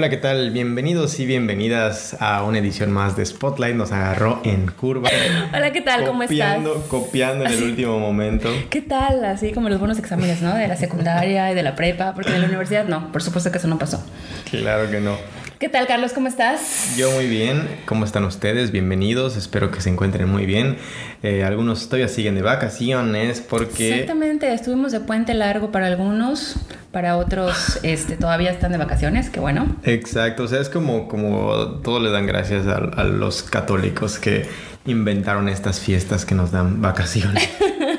[0.00, 0.50] Hola, ¿qué tal?
[0.50, 3.76] Bienvenidos y bienvenidas a una edición más de Spotlight.
[3.76, 5.10] Nos agarró en curva.
[5.54, 6.06] Hola, ¿qué tal?
[6.06, 6.58] ¿Cómo estás?
[6.88, 8.48] Copiando en el último momento.
[8.70, 9.22] ¿Qué tal?
[9.26, 10.54] Así como los buenos exámenes, ¿no?
[10.54, 13.58] De la secundaria y de la prepa, porque en la universidad no, por supuesto que
[13.58, 14.02] eso no pasó.
[14.50, 15.18] Claro que no.
[15.60, 16.14] ¿Qué tal, Carlos?
[16.14, 16.96] ¿Cómo estás?
[16.96, 17.68] Yo muy bien.
[17.84, 18.70] ¿Cómo están ustedes?
[18.70, 19.36] Bienvenidos.
[19.36, 20.78] Espero que se encuentren muy bien.
[21.22, 23.90] Eh, algunos todavía siguen de vacaciones porque...
[23.90, 24.54] Exactamente.
[24.54, 26.56] Estuvimos de puente largo para algunos.
[26.92, 29.28] Para otros este, todavía están de vacaciones.
[29.28, 29.76] Qué bueno.
[29.84, 30.44] Exacto.
[30.44, 31.52] O sea, es como, como
[31.82, 34.48] todos le dan gracias a, a los católicos que
[34.86, 37.50] inventaron estas fiestas que nos dan vacaciones.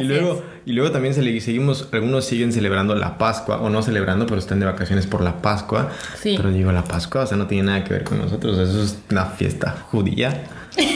[0.00, 4.26] y luego, y luego también se seguimos, algunos siguen celebrando la Pascua, o no celebrando,
[4.26, 5.90] pero están de vacaciones por la Pascua.
[6.20, 6.34] Sí.
[6.36, 8.98] Pero digo, la Pascua, o sea, no tiene nada que ver con nosotros, eso es
[9.10, 10.44] una fiesta judía.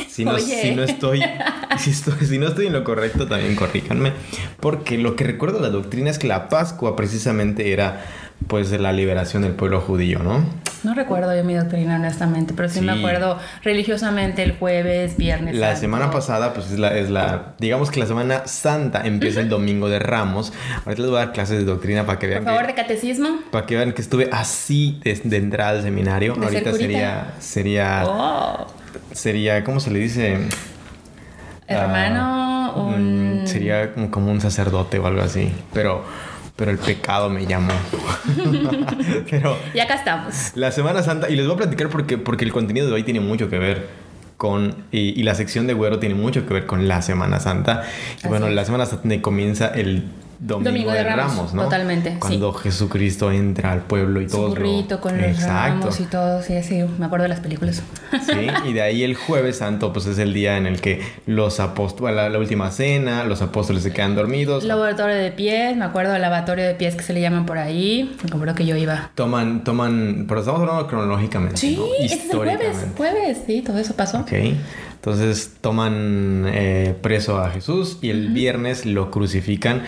[0.08, 1.22] Si no, si no estoy,
[1.78, 4.12] si estoy, si no estoy en lo correcto, también corríjanme.
[4.58, 8.04] Porque lo que recuerdo de la doctrina es que la Pascua precisamente era
[8.46, 10.44] pues de la liberación del pueblo judío, ¿no?
[10.84, 15.56] No recuerdo yo mi doctrina honestamente, pero sí, me acuerdo religiosamente el jueves, viernes.
[15.56, 19.48] La semana pasada, pues es la, es la, digamos que la semana santa empieza el
[19.48, 20.52] domingo de Ramos.
[20.86, 22.44] Ahorita les voy a dar clases de doctrina para que vean.
[22.44, 23.40] Por favor, de catecismo.
[23.50, 26.36] Para que vean que estuve así de, de entrada al seminario.
[26.40, 28.66] Ahorita sería, sería, oh.
[29.12, 30.38] sería, ¿cómo se le dice?
[31.66, 33.42] Hermano, uh, un...
[33.46, 36.04] Sería como un sacerdote o algo así, pero
[36.58, 37.72] pero el pecado me llamó.
[39.30, 40.50] pero y acá estamos.
[40.56, 43.20] La Semana Santa, y les voy a platicar porque, porque el contenido de hoy tiene
[43.20, 43.86] mucho que ver
[44.36, 47.84] con, y, la sección de Güero tiene mucho que ver con la Semana Santa.
[48.24, 50.02] Y bueno, la Semana Santa comienza el
[50.38, 51.64] Domingo, de, Ramos, ¿no?
[51.64, 52.16] Totalmente.
[52.20, 54.50] Cuando Jesucristo entra al pueblo y todo.
[54.50, 57.82] burrito con los ramos y todo, sí, sí, me acuerdo de las películas.
[58.24, 61.60] Sí, y de ahí el Jueves Santo, pues es el día en el que los
[61.60, 64.64] apóstoles, la, la, última cena, los apóstoles se quedan dormidos.
[64.64, 68.16] Lavatorio de pies, me acuerdo del lavatorio de pies que se le llaman por ahí,
[68.22, 69.10] me acuerdo que yo iba.
[69.14, 71.56] Toman, toman, pero estamos hablando cronológicamente.
[71.56, 71.86] Sí, ¿no?
[71.98, 74.18] es el jueves, jueves, sí, todo eso pasó.
[74.20, 74.32] Ok.
[75.10, 79.84] Entonces toman eh, preso a Jesús y el viernes lo crucifican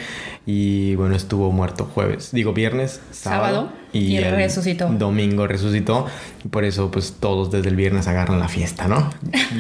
[0.47, 4.89] y bueno, estuvo muerto jueves, digo viernes, sábado, y, resucitó.
[4.89, 6.07] Domingo resucitó
[6.43, 9.11] y por eso pues todos desde el viernes agarran la fiesta, ¿no?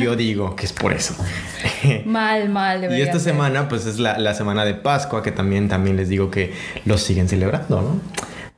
[0.01, 1.15] Yo digo que es por eso.
[2.07, 2.97] mal, mal.
[2.97, 6.31] Y esta semana pues es la, la semana de Pascua que también, también les digo
[6.31, 6.55] que
[6.87, 8.01] lo siguen celebrando, ¿no?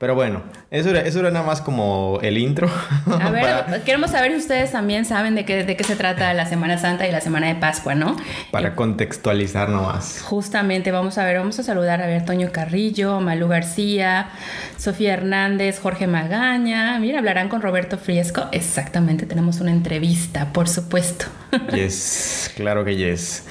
[0.02, 0.42] Pero bueno,
[0.72, 2.68] eso era, eso era nada más como el intro.
[3.06, 6.44] A ver, queremos saber si ustedes también saben de qué, de qué se trata la
[6.44, 8.16] Semana Santa y la Semana de Pascua, ¿no?
[8.50, 10.20] Para eh, contextualizar nomás.
[10.22, 14.30] Justamente, vamos a ver, vamos a saludar a ver Toño Carrillo, Malú García,
[14.76, 16.98] Sofía Hernández, Jorge Magaña.
[16.98, 18.48] Mira, hablarán con Roberto Friesco.
[18.50, 21.26] Exactamente, tenemos una entrevista, por supuesto.
[21.72, 23.44] Yes, claro que yes.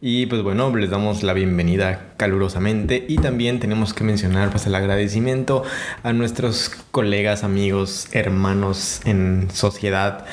[0.00, 3.04] Y pues bueno, les damos la bienvenida calurosamente.
[3.08, 5.64] Y también tenemos que mencionar pues el agradecimiento
[6.04, 10.24] a nuestros colegas, amigos, hermanos en sociedad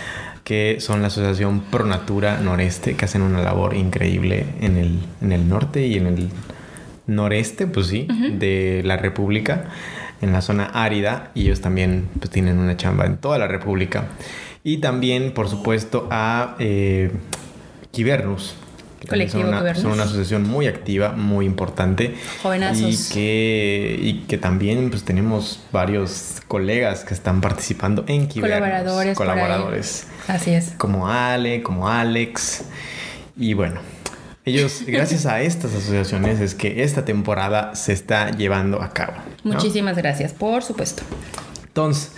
[0.44, 5.32] que son la Asociación Pro Natura Noreste, que hacen una labor increíble en el, en
[5.32, 6.30] el norte y en el
[7.08, 9.72] noreste, pues sí, de la República,
[10.22, 14.10] en la zona árida, y ellos también pues, tienen una chamba en toda la República.
[14.64, 17.10] Y también, por supuesto, a eh,
[17.90, 18.56] Kibernus,
[19.08, 22.16] Colectivo son una, son una, asociación muy activa, muy importante.
[22.42, 23.12] Jovenazos.
[23.12, 28.60] Y que, y que también pues tenemos varios colegas que están participando en Kibernos.
[28.60, 29.18] Colaboradores.
[29.18, 30.08] Colaboradores.
[30.28, 30.74] Así es.
[30.78, 32.66] Como Ale, como Alex.
[33.38, 33.82] Y bueno,
[34.46, 39.14] ellos, gracias a estas asociaciones, es que esta temporada se está llevando a cabo.
[39.44, 41.04] Muchísimas gracias, por supuesto.
[41.68, 42.12] Entonces,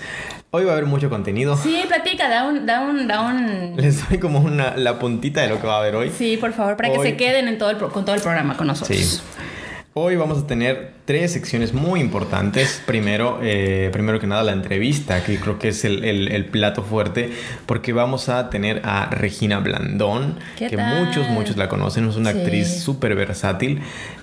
[0.58, 1.56] Hoy va a haber mucho contenido.
[1.56, 3.76] Sí, platica, da un, da un, da un...
[3.78, 6.10] Les doy como una, la puntita de lo que va a haber hoy.
[6.10, 8.66] Sí, por favor, para que se queden en todo el, con todo el programa con
[8.66, 8.98] nosotros.
[8.98, 9.22] Sí.
[9.94, 12.82] Hoy vamos a tener tres secciones muy importantes.
[12.88, 17.30] Primero, eh, primero que nada, la entrevista, que creo que es el, el, plato fuerte,
[17.68, 22.82] porque vamos a tener a Regina Blandón, que muchos, muchos la conocen, es una actriz
[22.82, 23.82] súper versátil.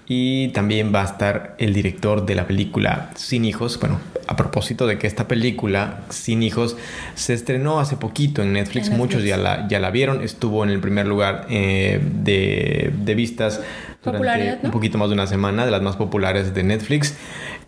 [0.08, 3.78] Y también va a estar el director de la película Sin Hijos.
[3.78, 6.76] Bueno, a propósito de que esta película, Sin Hijos,
[7.14, 8.90] se estrenó hace poquito en Netflix.
[8.90, 10.22] Muchos ya la, ya la vieron.
[10.22, 13.60] Estuvo en el primer lugar eh, de, de vistas
[14.04, 17.14] durante un poquito más de una semana, de las más populares de Netflix.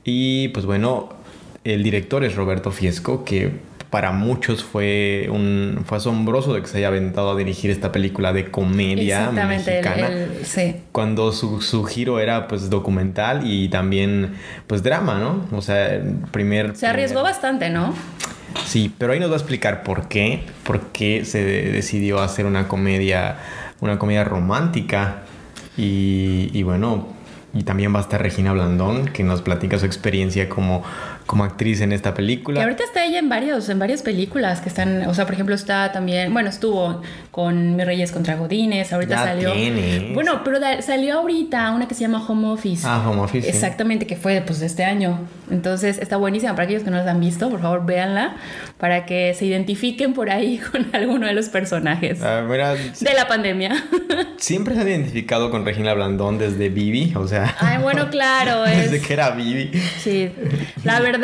[0.05, 1.11] Y pues bueno,
[1.64, 3.50] el director es Roberto Fiesco, que
[3.91, 8.33] para muchos fue un fue asombroso de que se haya aventado a dirigir esta película
[8.33, 10.11] de comedia mexicana.
[10.43, 10.77] sí.
[10.93, 14.35] cuando su, su, giro era pues documental y también
[14.67, 16.03] pues drama no o sea
[16.33, 17.94] primer se arriesgó bastante no
[18.65, 22.69] sí pero ahí nos va a explicar por qué por qué se decidió hacer una
[22.69, 23.39] comedia
[23.81, 25.23] una comedia romántica.
[25.79, 27.15] Y, y bueno
[27.56, 30.85] y también va a estar Regina Blandón, que nos platica su experiencia como,
[31.26, 32.61] como actriz en esta película.
[32.61, 35.55] Y ahorita está ella en varios, en varias películas que están, o sea, por ejemplo,
[35.55, 37.02] está también, bueno, estuvo
[37.32, 39.52] con Mi Reyes contra Godines, ahorita Ya salió.
[39.52, 40.14] tienes.
[40.14, 42.87] Bueno, pero da- salió ahorita una que se llama Home Office.
[42.87, 43.43] Ah, Home Office.
[43.50, 43.55] sí.
[43.55, 45.19] Exactamente, que fue pues de este año.
[45.50, 48.37] Entonces está buenísima para aquellos que no la han visto, por favor véanla
[48.79, 53.26] para que se identifiquen por ahí con alguno de los personajes Ah, mira, de la
[53.29, 53.72] pandemia.
[54.38, 58.96] siempre se han identificado con Regina Blandón desde Vivi, o sea, Ay, bueno, claro, desde
[58.99, 59.70] es que era Vivi.
[59.99, 60.31] sí.
[60.84, 61.16] La verdad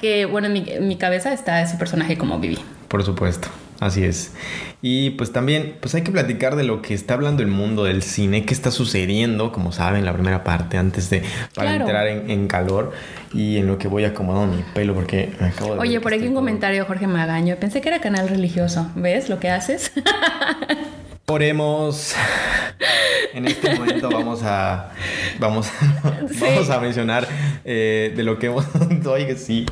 [0.00, 2.58] que bueno, en mi, en mi cabeza está ese personaje como Vivi.
[2.88, 3.48] Por supuesto,
[3.80, 4.32] así es.
[4.82, 8.02] Y pues también, pues hay que platicar de lo que está hablando el mundo del
[8.02, 11.22] cine, qué está sucediendo, como saben, la primera parte, antes de,
[11.54, 11.84] para Claro.
[11.84, 12.92] entrar en, en calor
[13.32, 15.80] y en lo que voy acomodando mi pelo, porque me acabo de...
[15.80, 17.56] Oye, por aquí un todo- comentario, Jorge Magaño.
[17.56, 18.90] Pensé que era canal religioso.
[18.96, 19.92] ¿Ves lo que haces?
[21.26, 22.14] Oremos.
[23.34, 24.90] En este momento vamos a
[25.38, 25.66] vamos,
[26.28, 26.36] Sí.
[26.38, 27.26] vamos a mencionar
[27.64, 28.66] eh, de lo que hemos
[29.06, 29.64] oye sí.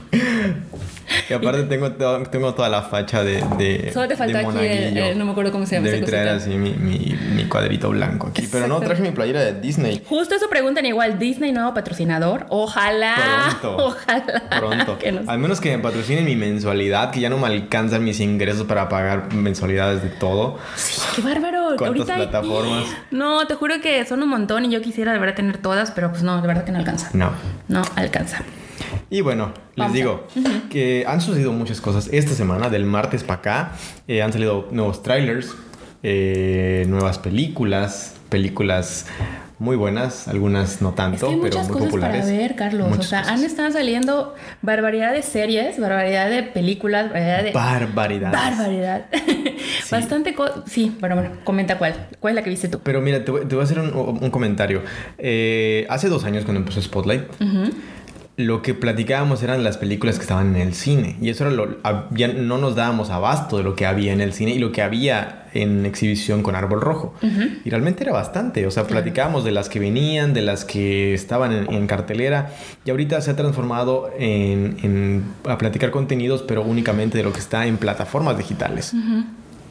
[1.29, 4.55] Y aparte tengo, tengo toda la facha de, de Solo te faltó de aquí el-
[4.55, 5.05] monaguillo.
[5.07, 7.91] el- no me acuerdo cómo se llama Debí esa traer así mi, mi, mi cuadrito
[7.91, 8.49] blanco aquí.
[8.51, 10.03] Pero no, traje mi playera de Disney.
[10.09, 12.47] Justo eso preguntan igual, Disney nuevo patrocinador.
[12.49, 13.15] Ojalá.
[13.61, 13.77] Pronto.
[13.87, 14.43] Ojalá.
[14.59, 14.99] Pronto.
[14.99, 18.21] que nos- Al menos que me patrocinen mi mensualidad, que ya no me alcanzan mis
[18.21, 20.59] ingresos para pagar mensualidades de todo.
[20.77, 21.77] Sí, qué bárbaro.
[21.77, 22.85] ¿Cuántas Ahorita hay- plataformas?
[23.11, 26.11] No, te juro que son un montón y yo quisiera de verdad tener todas, pero
[26.11, 27.11] pues no, de verdad que no alcanza.
[27.13, 27.31] No.
[27.69, 28.43] No alcanza.
[29.11, 30.27] Y bueno, les Vamos a- digo
[30.71, 33.73] que han sucedido muchas cosas esta semana, del martes para acá.
[34.09, 35.55] Eh, han salido nuevos trailers,
[36.03, 39.07] eh, nuevas películas, películas
[39.59, 42.25] muy buenas, algunas no Es tanto, que hay pero muchas muy cosas populares.
[42.25, 42.89] para ver, Carlos.
[42.89, 43.39] Muchas o sea, cosas.
[43.39, 47.53] han estado saliendo barbaridad de series, barbaridad de películas, barbaridad de.
[47.53, 48.41] Barbaridades.
[48.57, 49.07] Barbaridad.
[49.91, 50.35] Bastante.
[50.35, 52.09] co- sí, bueno, bueno, comenta cuál.
[52.21, 52.81] ¿Cuál es la que viste tú?
[52.83, 54.83] Pero mira, te voy, te voy a hacer un, un comentario.
[55.19, 57.25] Eh, hace dos años cuando empezó Spotlight,
[58.47, 61.17] lo que platicábamos eran las películas que estaban en el cine.
[61.21, 61.77] Y eso era lo...
[62.11, 64.83] Ya no nos dábamos abasto de lo que había en el cine y lo que
[64.83, 67.15] había en exhibición con Árbol Rojo.
[67.65, 68.67] Y realmente era bastante.
[68.67, 72.51] O sea, platicábamos de las que venían, de las que estaban en, en cartelera.
[72.85, 77.41] Y ahorita se ha transformado en, en- a platicar contenidos, pero únicamente de lo que
[77.41, 78.93] está en plataformas digitales.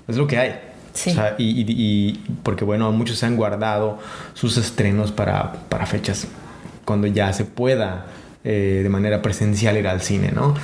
[0.07, 0.55] Es lo que hay.
[0.93, 1.11] Sí.
[1.11, 3.99] O sea, y, y- y- porque bueno, muchos se han guardado
[4.33, 6.27] sus estrenos para, para fechas
[6.83, 8.07] cuando ya se pueda
[8.43, 10.55] eh, de manera presencial ir al cine, ¿no?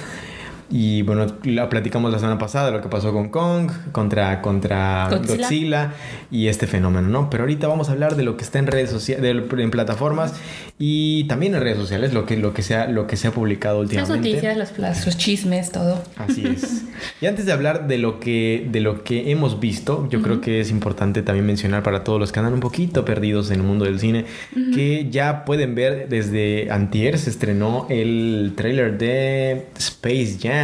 [0.69, 5.35] Y bueno, la platicamos la semana pasada lo que pasó con Kong contra, contra Godzilla.
[5.43, 5.93] Godzilla.
[6.31, 7.29] y este fenómeno, ¿no?
[7.29, 10.33] Pero ahorita vamos a hablar de lo que está en redes sociales, en plataformas
[10.79, 13.31] y también en redes sociales, lo que, lo que, se, ha, lo que se ha
[13.31, 14.29] publicado Las últimamente.
[14.29, 16.01] noticias, los, las- los chismes, todo.
[16.17, 16.83] Así es.
[17.21, 20.61] Y antes de hablar de lo que, de lo que hemos visto, yo creo que
[20.61, 23.83] es importante también mencionar para todos los que andan un poquito perdidos en el mundo
[23.85, 24.25] del cine,
[24.73, 30.54] que ya pueden ver desde antier se estrenó el tráiler de Space Jam.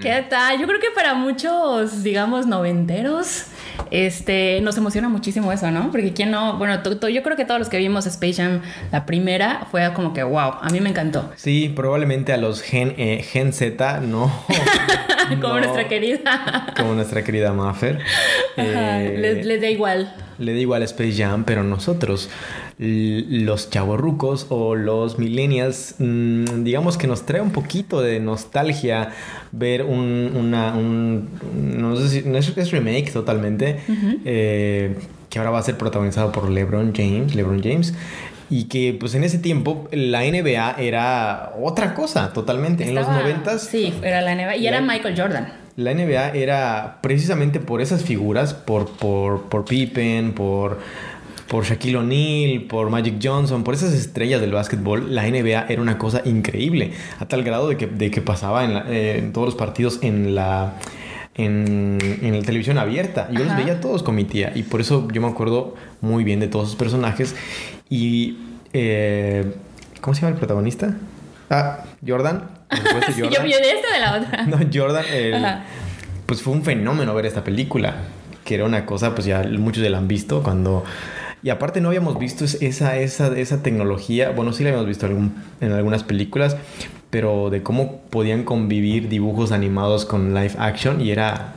[0.00, 0.58] ¿Qué tal?
[0.58, 3.44] Yo creo que para muchos, digamos, noventeros,
[3.90, 5.90] este, nos emociona muchísimo eso, ¿no?
[5.90, 8.62] Porque quién no, bueno, yo creo que todos los que vimos Space Jam,
[8.92, 11.30] la primera, fue como que, wow, a mí me encantó.
[11.36, 14.32] Sí, probablemente a los Gen, eh, Gen Z no.
[15.40, 16.66] como no, nuestra querida.
[16.76, 18.00] Como nuestra querida Maffer.
[18.56, 20.14] Ajá, Eh, les, les da igual.
[20.38, 22.28] Le da igual Space Jam, pero nosotros,
[22.78, 29.12] los chavorrucos o los millennials, mm, digamos que nos trae un poquito de nostalgia
[29.52, 33.78] ver un, una, un, no sé si, no es, es remake totalmente,
[34.26, 34.94] eh,
[35.30, 37.94] que ahora va a ser protagonizado por LeBron James, LeBron James.
[38.48, 42.88] Y que pues en ese tiempo la NBA era otra cosa totalmente.
[42.88, 44.56] en los noventas Sí, era la NBA.
[44.56, 45.52] Y era Michael Jordan.
[45.74, 50.78] la NBA era precisamente por esas figuras, por, por, por Pippen, por,
[51.48, 55.96] por Shaquille O'Neal, por Magic Johnson, por esas estrellas del básquetbol, la NBA era una
[55.98, 59.46] cosa increíble, a tal grado de que, de que pasaba en, la- eh, en todos
[59.46, 60.74] los partidos en la...
[61.38, 63.28] En, en la televisión abierta.
[63.30, 64.52] Yo los veía todos con mi tía.
[64.54, 67.36] Y por eso yo me acuerdo muy bien de todos sus personajes.
[67.90, 68.38] Y.
[68.72, 69.52] eh,
[70.00, 70.94] ¿Cómo se llama el protagonista?
[71.50, 72.48] Ah, Jordan.
[72.70, 74.46] Por supuesto, Sí, yo, yo de esta o de la otra.
[74.46, 75.44] No, Jordan, el-
[76.24, 77.96] pues fue un fenómeno ver esta película,
[78.42, 80.84] que era una cosa, pues ya muchos ya la han visto cuando...
[81.46, 85.06] Y aparte no habíamos visto es- esa, esa, esa tecnología, bueno, sí la habíamos visto
[85.06, 86.56] algún- en algunas películas,
[87.08, 91.52] pero de cómo podían convivir dibujos animados con live action y era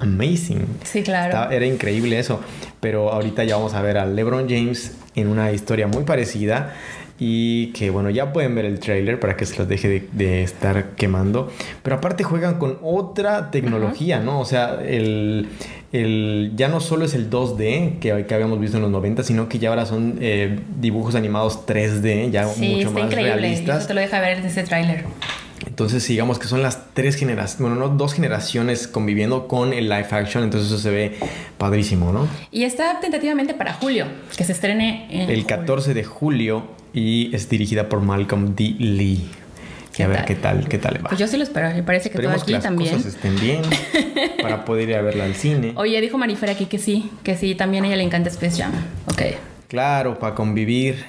[0.00, 0.64] amazing.
[0.84, 1.34] Sí, claro.
[1.34, 2.40] Estaba- era increíble eso.
[2.80, 6.72] Pero ahorita ya vamos a ver a LeBron James en una historia muy parecida.
[7.18, 10.42] Y que bueno, ya pueden ver el trailer para que se los deje de, de
[10.42, 11.50] estar quemando.
[11.82, 14.38] Pero aparte juegan con otra tecnología, ¿no?
[14.40, 15.48] O sea, el,
[16.02, 19.48] el, ya no solo es el 2D que, que habíamos visto en los 90, sino
[19.48, 23.32] que ya ahora son eh, dibujos animados 3D, ya Sí, mucho está más increíble.
[23.36, 23.78] realistas.
[23.78, 25.04] Eso te lo deja ver en ese tráiler.
[25.66, 30.06] Entonces, digamos que son las tres generaciones, bueno, no, dos generaciones conviviendo con el live
[30.10, 31.16] action, entonces eso se ve
[31.58, 32.28] padrísimo, ¿no?
[32.50, 35.46] Y está tentativamente para julio, que se estrene en El julio.
[35.46, 36.62] 14 de julio
[36.94, 38.74] y es dirigida por Malcolm D.
[38.78, 39.26] Lee.
[39.96, 40.26] Y ¿Qué a ver tal?
[40.26, 41.08] qué tal, qué tal le va.
[41.08, 42.94] Pues yo sí lo espero, me parece que todo Esperemos aquí que las también.
[42.96, 43.62] cosas estén bien
[44.42, 45.72] para poder ir a verla al cine.
[45.76, 48.72] Oye, dijo Marifer aquí que sí, que sí, también a ella le encanta Space Jam.
[49.06, 49.22] Ok.
[49.68, 51.04] Claro, para convivir.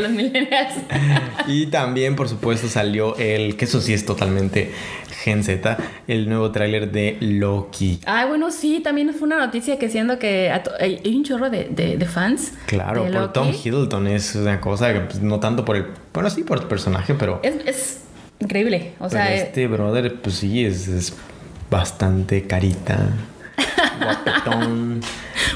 [0.00, 0.74] Con los millennials.
[1.46, 4.70] Y también, por supuesto, salió el, que eso sí es totalmente
[5.24, 8.00] Gen Z, el nuevo tráiler de Loki.
[8.04, 10.50] Ah, bueno, sí, también fue una noticia que siendo que
[10.80, 12.52] hay, un chorro de, de- de fans.
[12.66, 13.32] Claro, de por Loki.
[13.32, 16.64] Tom Hiddleston es una cosa que pues, no tanto por el, bueno, sí por el
[16.66, 18.00] personaje, pero, Es, es
[18.40, 18.92] increíble.
[19.00, 21.14] O eh, este brother, pues sí, es, es
[21.70, 23.08] bastante carita,
[24.00, 25.00] guapetón.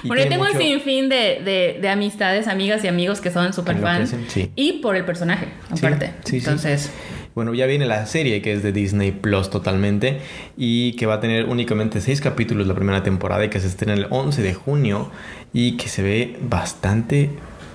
[0.03, 3.77] Tiene tengo mucho- un sinfín de, de, de amistades, amigas y amigos que son super
[3.79, 4.15] fans.
[4.29, 4.51] sí.
[4.57, 6.13] Y por el personaje, aparte.
[6.25, 6.37] sí, sí.
[6.39, 6.91] Entonces,
[7.35, 10.19] Bueno, ya viene la serie que es de Disney Plus totalmente
[10.57, 13.95] y que va a tener únicamente seis capítulos la primera temporada y que se estrena
[13.95, 15.11] el 11 de junio
[15.55, 17.31] y que se ve bastante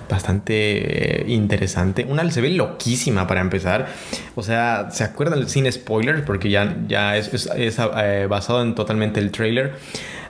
[0.08, 2.06] bastante eh, interesante.
[2.08, 3.88] Una se ve loquísima para empezar.
[4.36, 6.24] O sea, ¿se acuerdan del cine spoiler?
[6.24, 9.74] Porque ya, ya es, es- es, eh, basado en totalmente el trailer.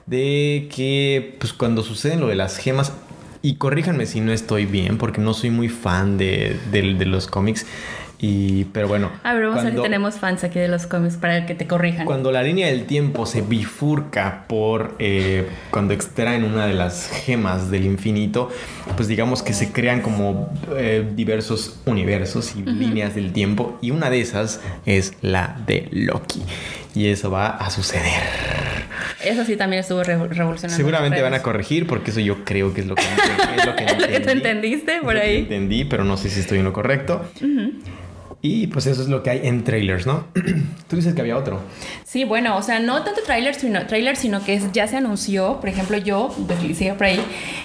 [0.09, 2.93] De que pues cuando sucede lo de las gemas.
[3.41, 7.27] Y corríjanme si no estoy bien, porque no soy muy fan de, de- de los
[7.29, 7.67] cómics.
[8.21, 9.12] Y, pero bueno.
[9.23, 11.55] a ver, vamos a ver si cuando- tenemos fans aquí de los cómics para que
[11.55, 12.05] te corrijan.
[12.05, 17.71] cuando la línea del tiempo se bifurca por eh, cuando extraen una de las gemas
[17.71, 18.50] del infinito,
[18.97, 24.11] pues digamos que se crean como eh, diversos universos y líneas del tiempo y una
[24.11, 26.43] de esas es la de Loki
[26.99, 28.23] y eso va a suceder.
[29.25, 30.76] Eso sí también estuvo re- revolucionando.
[30.76, 33.85] Seguramente van a corregir porque eso yo creo que es lo que, es lo que,
[33.85, 34.31] Es lo que tú entendí.
[34.31, 35.37] entendiste Es por lo que ahí.
[35.38, 37.25] Entendí, pero no sé si estoy en lo correcto.
[38.40, 40.26] Y pues eso es lo que hay en trailers, ¿no?
[40.88, 41.61] Tú dices que había otro.
[42.05, 45.59] Sí, bueno, o sea, no tanto trailer, sino, trailer, sino que es- ya se anunció,
[45.59, 47.21] por ejemplo, yo, decía por ahí,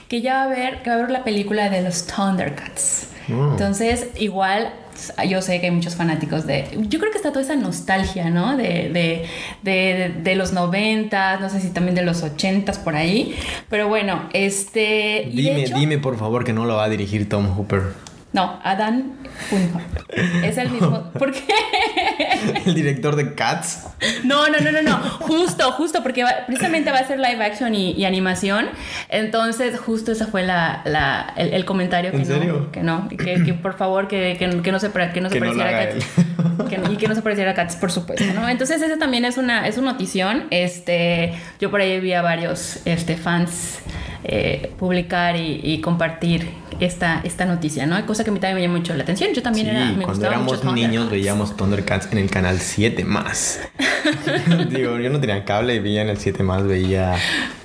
[0.09, 3.07] que ya va a haber, que va a haber la película de los Thundercats.
[3.27, 3.51] Mm.
[3.51, 4.73] Entonces, igual,
[5.29, 6.65] yo sé que hay muchos fanáticos de...
[6.87, 8.55] Yo creo que está toda esa nostalgia, ¿no?
[8.57, 9.25] De, de,
[9.63, 13.35] de, de los 90, no sé si también de los 80 por ahí.
[13.69, 15.29] Pero bueno, este...
[15.33, 17.81] Dime, hecho- dime por favor que no lo va a dirigir Tom Hooper.
[18.33, 19.13] No, Adán
[19.49, 19.83] Funhorn.
[20.43, 21.11] Es el mismo...
[21.19, 21.43] ¿Por qué?
[22.65, 23.85] El director de Cats.
[24.23, 24.97] No, no, no, no, no.
[24.97, 28.67] Justo, justo, porque va- precisamente va a ser live action y, y animación.
[29.09, 32.71] Entonces, justo esa fue la, la- el, el comentario que ¿En no, serio?
[32.71, 35.39] que no, que, que por favor que, que, que no se que no se Que
[35.39, 36.05] no pareciera a Cats.
[36.91, 38.49] Y que no se pareciera a Cats, por supuesto, ¿no?
[38.49, 40.45] Entonces, esa también es una, es una notición.
[40.49, 43.79] Este, yo por ahí vi a varios este, fans
[44.23, 46.47] eh, publicar y, y compartir
[46.79, 48.03] esta, esta noticia, ¿no?
[48.05, 49.33] Cosa que a mí también me llamó mucho la atención.
[49.33, 53.03] Yo también Sí, era, me cuando éramos mucho niños veíamos Thundercats en el canal 7
[53.05, 53.61] más.
[54.69, 57.15] Digo, yo no tenía cable y veía en el 7 más, veía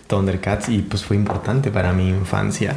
[0.09, 2.75] Thundercats y pues fue importante para mi infancia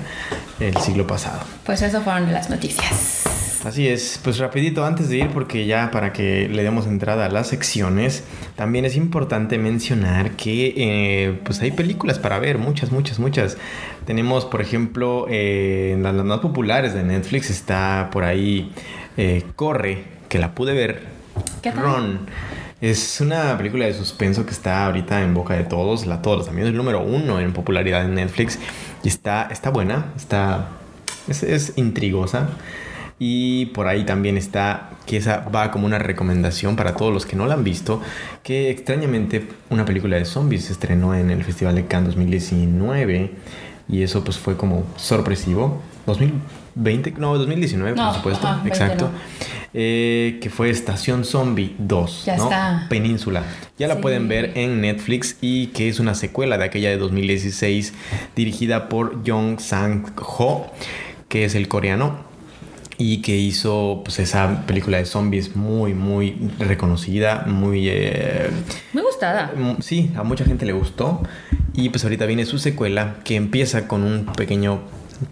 [0.60, 1.40] el siglo pasado.
[1.66, 3.24] Pues eso fueron las noticias.
[3.66, 7.30] Así es, pues rapidito antes de ir porque ya para que le demos entrada a
[7.30, 8.24] las secciones,
[8.56, 13.58] también es importante mencionar que eh, pues hay películas para ver, muchas, muchas, muchas.
[14.06, 18.72] Tenemos, por ejemplo, eh, las, las más populares de Netflix está por ahí
[19.18, 21.04] eh, Corre, que la pude ver.
[21.62, 21.84] ¿Qué tal?
[21.84, 22.20] Ron.
[22.82, 26.66] Es una película de suspenso que está ahorita en boca de todos, la todos también
[26.66, 28.58] es el número uno en popularidad en Netflix
[29.04, 30.70] y está, está buena, está
[31.28, 32.50] es, es intrigosa.
[33.20, 37.36] Y por ahí también está, que esa va como una recomendación para todos los que
[37.36, 38.02] no la han visto,
[38.42, 43.32] que extrañamente una película de zombies se estrenó en el Festival de Cannes 2019
[43.90, 45.84] y eso pues fue como sorpresivo.
[46.08, 49.12] 2020, no, 2019 No, por supuesto, ajá, 20 exacto.
[49.74, 52.44] Eh, que fue Estación Zombie 2, Ya ¿no?
[52.44, 52.88] está.
[52.90, 53.44] Península.
[53.80, 57.94] Ya la pueden ver en Netflix y que es una secuela de aquella de 2016
[58.36, 60.72] dirigida por Jong Sang-ho,
[61.30, 62.30] que es el coreano
[62.98, 68.50] y que hizo pues esa película de zombies muy muy reconocida, muy eh,
[68.94, 69.54] Muy gustada.
[69.56, 71.24] Mm, Sí, a mucha gente le gustó.
[71.74, 74.82] Y pues ahorita viene su secuela que empieza con un pequeño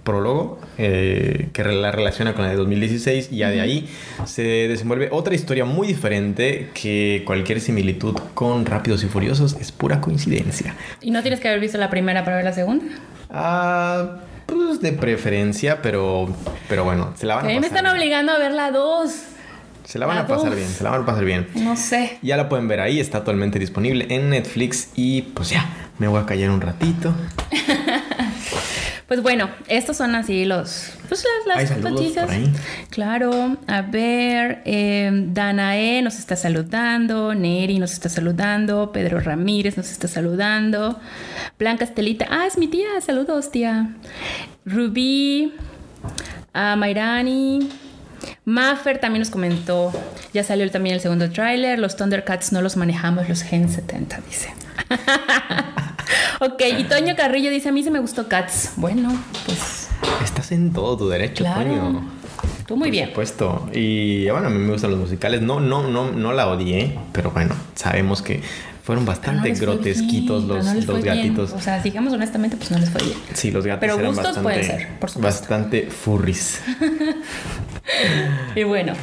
[0.03, 3.89] prólogo eh, que la relaciona con la de 2016 y ya de ahí
[4.25, 10.01] se desenvuelve otra historia muy diferente que cualquier similitud con Rápidos y Furiosos es pura
[10.01, 10.75] coincidencia.
[11.01, 12.85] ¿Y no tienes que haber visto la primera para ver la segunda?
[13.29, 16.27] Ah, pues de preferencia, pero,
[16.67, 17.95] pero bueno, se la van A a mí me están bien.
[17.95, 19.11] obligando a ver la dos.
[19.85, 20.55] Se la van la a pasar dos.
[20.55, 21.47] bien, se la van a pasar bien.
[21.55, 22.17] No sé.
[22.21, 25.67] Ya la pueden ver ahí, está actualmente disponible en Netflix y pues ya,
[25.97, 27.13] Me voy a callar un ratito.
[29.09, 32.29] Pues bueno, estos son así los pues las, noticias.
[32.91, 39.89] Claro, a ver, eh, Danae nos está saludando, Neri nos está saludando, Pedro Ramírez nos
[39.89, 40.99] está saludando,
[41.57, 43.95] Blanca Estelita, ah, es mi tía, saludos tía.
[44.63, 45.55] Rubí,
[46.53, 47.67] a Mairani,
[48.45, 49.91] Maffer también nos comentó,
[50.33, 54.53] ya salió también el segundo tráiler, los Thundercats no los manejamos los Gen 70, dice.
[56.39, 58.73] ok, y Toño Carrillo dice, a mí se me gustó Cats.
[58.75, 59.11] Bueno,
[59.45, 59.87] pues...
[60.23, 62.19] Estás en todo tu derecho, Toño.
[62.65, 63.11] Tú muy bien.
[63.13, 63.69] Por supuesto.
[63.73, 65.41] Y bueno, a mí me gustan los musicales.
[65.41, 68.41] No, no, no, no la odié, pero bueno, sabemos que
[68.89, 71.53] fueron bastante grotesquitos los, los gatitos.
[71.53, 73.17] O sea, digamos honestamente, pues no les fue bien.
[73.35, 75.41] Sí, los gatos pero eran gustos bastante, pueden ser, por supuesto.
[75.41, 76.59] bastante furries.
[78.55, 78.93] y bueno,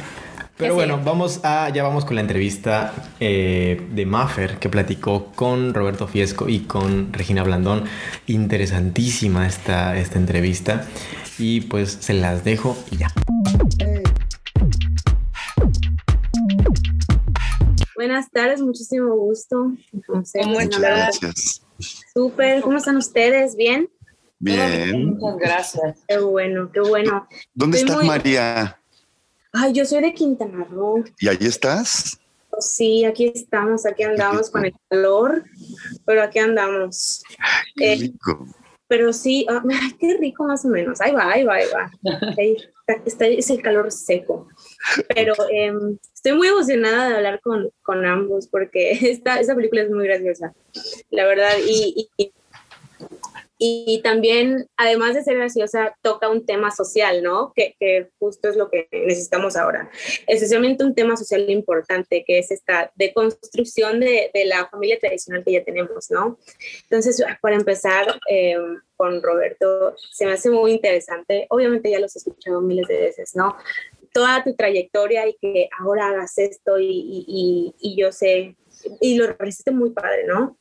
[0.57, 2.91] pero bueno, vamos a, ya vamos con la entrevista
[3.21, 7.85] eh, de Maffer que platicó con Roberto Fiesco y con Regina Blandón.
[8.25, 10.85] Interesantísima esta, esta entrevista.
[11.39, 13.07] Y pues se las dejo y ya.
[18.07, 19.73] Buenas tardes, muchísimo gusto.
[20.07, 21.61] Muchas gracias.
[22.13, 23.57] Súper, ¿cómo están ustedes?
[23.57, 23.89] ¿Bien?
[24.39, 25.17] Bien.
[25.17, 25.97] Muchas gracias.
[26.07, 27.27] Qué bueno, qué bueno.
[27.53, 28.79] ¿Dónde estás, María?
[29.51, 31.03] Ay, yo soy de Quintana Roo.
[31.19, 32.17] ¿Y ahí estás?
[32.61, 35.43] Sí, aquí estamos, aquí andamos con el calor,
[36.05, 37.23] pero aquí andamos.
[37.75, 38.47] Qué eh, rico.
[38.87, 39.61] Pero sí, ah,
[39.99, 41.01] qué rico más o menos.
[41.01, 41.91] Ahí va, ahí va, ahí va.
[42.37, 42.55] Ahí
[43.05, 44.47] está, es el calor seco.
[45.13, 49.89] Pero em, estoy muy emocionada de hablar con, con ambos porque esta, esta película es
[49.89, 50.53] muy graciosa,
[51.09, 51.53] la verdad.
[51.65, 52.31] y, y
[53.59, 57.53] y también, además de ser graciosa, toca un tema social, ¿no?
[57.55, 59.89] Que, que, justo es lo que necesitamos ahora.
[60.27, 65.53] Especialmente un tema social importante, que es esta deconstrucción de, de la familia tradicional que
[65.53, 66.37] ya tenemos, ¿no?
[66.83, 71.47] Entonces, para empezar em, con Roberto, se me hace muy interesante.
[71.49, 73.57] Obviamente ya los he escuchado miles de veces, ¿no?
[74.17, 78.55] Toda tu trayectoria y que ahora hagas esto y, y, yo sé,
[78.99, 80.57] y lo realizaste muy padre, ¿no?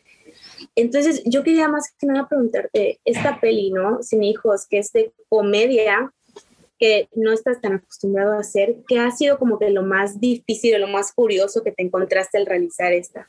[0.75, 4.03] Entonces, yo quería más que nada preguntarte, esta peli, ¿no?
[4.03, 6.12] Sin hijos, que es de comedia,
[6.79, 10.75] que no estás tan acostumbrado a hacer, ¿qué ha sido como que lo más difícil
[10.75, 13.27] o lo más curioso que te encontraste al realizar esta?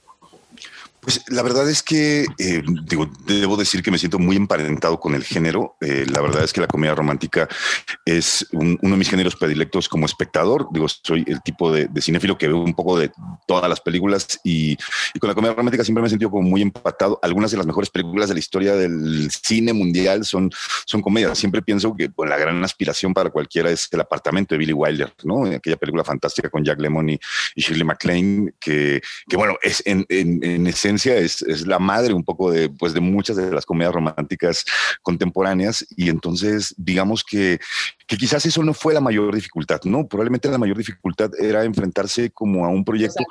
[1.07, 5.15] Pues la verdad es que eh, digo, debo decir que me siento muy emparentado con
[5.15, 5.77] el género.
[5.79, 7.47] Eh, la verdad es que la comedia romántica
[8.03, 10.67] es uno de mis géneros predilectos como espectador.
[10.69, 13.09] Digo, soy el tipo de, cinéfilo que veo un poco de
[13.47, 14.75] todas las películas y,
[15.21, 17.17] con la comedia romántica siempre me he sentido como muy empatado.
[17.23, 20.51] Algunas de las mejores películas de la historia del cine mundial son,
[20.85, 21.37] son comedias.
[21.37, 25.13] Siempre pienso que pues, la gran aspiración para cualquiera es el apartamento de Billy Wilder,
[25.23, 25.45] ¿no?
[25.45, 27.19] Aquella película fantástica con Jack Lemmon y,
[27.55, 30.67] Shirley MacLaine, que, que bueno, es en, en,
[31.05, 34.65] es, la madre un poco de, pues, de muchas de las comedias románticas
[35.01, 37.59] contemporáneas y entonces digamos que,
[38.07, 40.07] que quizás eso no fue la mayor dificultad, ¿no?
[40.07, 43.23] Probablemente la mayor dificultad era enfrentarse como a un proyecto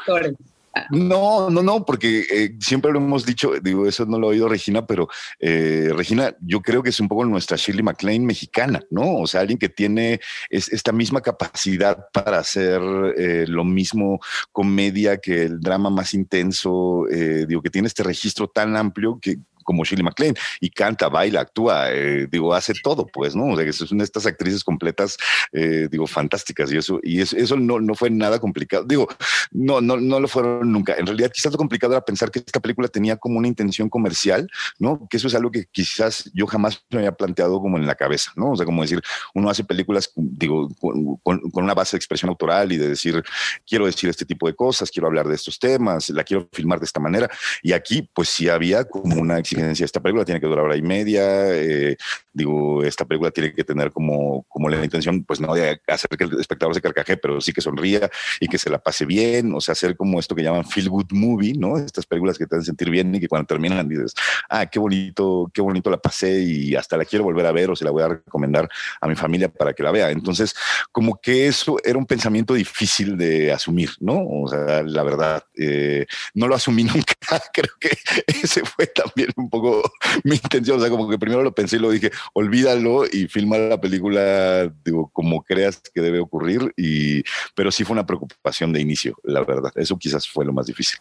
[0.90, 4.48] no, no, no, porque eh, siempre lo hemos dicho, digo, eso no lo ha oído
[4.48, 5.08] Regina, pero
[5.38, 9.16] eh, Regina, yo creo que es un poco nuestra Shirley MacLaine mexicana, ¿no?
[9.16, 12.80] O sea, alguien que tiene esta misma capacidad para hacer
[13.16, 14.20] eh, lo mismo
[14.52, 17.04] comedia que el drama más intenso,
[17.46, 21.92] digo, que tiene este registro tan amplio que como Shirley MacLaine y canta, baila, actúa,
[21.92, 23.52] eh, digo, hace todo, pues, ¿no?
[23.52, 25.18] O sea, que son estas actrices completas,
[25.52, 28.84] eh, digo, fantásticas y eso, y eso, no, no fue nada complicado.
[28.84, 29.08] Digo,
[29.50, 30.94] no, no, no lo fueron nunca.
[30.96, 34.48] En realidad, quizás lo complicado era pensar que esta película tenía como una intención comercial,
[34.78, 35.06] ¿no?
[35.10, 38.32] Que eso es algo que quizás yo jamás me había planteado como en la cabeza,
[38.36, 38.52] ¿no?
[38.52, 39.02] O sea, como decir,
[39.34, 43.22] uno hace películas, digo, con, con una base de expresión autoral y de decir,
[43.66, 46.86] quiero decir este tipo de cosas, quiero hablar de estos temas, la quiero filmar de
[46.86, 47.28] esta manera.
[47.62, 51.54] Y aquí, pues sí había como una esta película tiene que durar hora y media,
[51.54, 51.96] eh,
[52.36, 56.24] digo, esta película tiene que tener como, como la intención, pues no de hacer que
[56.24, 59.60] el espectador se carcaje, pero sí que sonría y que se la pase bien, o
[59.60, 61.78] sea, hacer como esto que llaman feel good movie, ¿no?
[61.78, 64.14] Estas películas que te hacen sentir bien y que cuando terminan dices,
[64.50, 67.76] ah, qué bonito, qué bonito la pasé y hasta la quiero volver a ver o
[67.76, 68.68] se la voy a recomendar
[69.00, 70.10] a mi familia para que la vea.
[70.10, 70.54] Entonces,
[70.92, 74.26] como que eso era un pensamiento difícil de asumir, ¿no?
[74.42, 77.14] O sea, la verdad, eh, no lo asumí nunca.
[77.52, 77.96] Creo que
[78.26, 79.90] ese fue también un poco
[80.24, 80.76] mi intención.
[80.76, 84.72] O sea, como que primero lo pensé y lo dije, olvídalo y filma la película,
[84.84, 86.72] digo, como creas que debe ocurrir.
[86.76, 87.22] Y,
[87.54, 89.72] pero sí fue una preocupación de inicio, la verdad.
[89.74, 90.98] Eso quizás fue lo más difícil.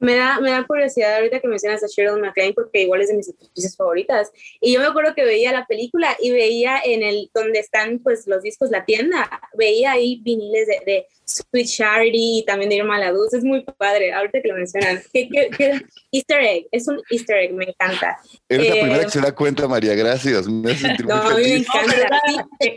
[0.00, 3.14] Me da, me da curiosidad ahorita que mencionas a Cheryl McLean porque igual es de
[3.14, 4.30] mis actrices favoritas.
[4.60, 8.26] Y yo me acuerdo que veía la película y veía en el donde están pues
[8.26, 12.98] los discos, la tienda, veía ahí viniles de, de Sweet Charity y también de Irma
[12.98, 13.38] la Dulce.
[13.38, 15.02] Es muy padre, ahorita que lo mencionan.
[15.12, 15.80] ¿Qué, qué,
[16.12, 18.18] Easter egg, es un Easter egg, me encanta.
[18.48, 20.46] Eres la primera eh, que se da cuenta, María, gracias.
[20.46, 22.20] Me no, a mí me encanta.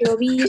[0.02, 0.40] lo vi.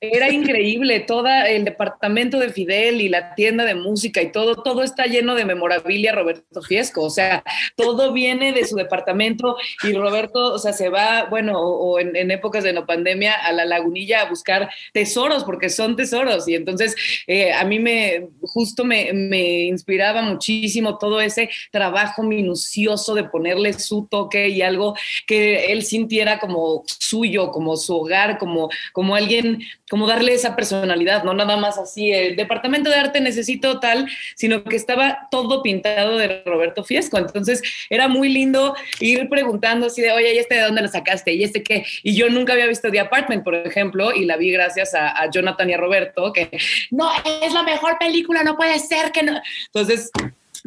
[0.00, 4.82] Era increíble, todo el departamento de Fidel y la tienda de música y todo, todo
[4.82, 5.44] está lleno de
[5.74, 7.42] memorabilia Roberto Fiesco, o sea,
[7.76, 12.64] todo viene de su departamento y Roberto, o sea, se va, bueno, o, en, épocas
[12.64, 16.94] de no pandemia a la lagunilla a buscar tesoros, porque son tesoros, y entonces
[17.26, 23.72] eh, a mí me, justo me, me inspiraba muchísimo todo ese trabajo minucioso de ponerle
[23.74, 24.94] su toque y algo
[25.26, 31.24] que él sintiera como suyo, como su hogar, como, como alguien, como darle esa personalidad,
[31.24, 36.16] no nada más así, el departamento de arte necesito tal, sino que estaba todo pintado
[36.18, 37.18] de Roberto Fiesco.
[37.18, 41.32] Entonces era muy lindo ir preguntando así de, oye, ¿y este de dónde lo sacaste?
[41.32, 41.84] ¿Y este qué?
[42.04, 45.28] Y yo nunca había visto The Apartment, por ejemplo, y la vi gracias a, a
[45.28, 46.50] Jonathan y a Roberto, que
[46.92, 47.10] no,
[47.42, 49.40] es la mejor película, no puede ser que no.
[49.66, 50.12] Entonces,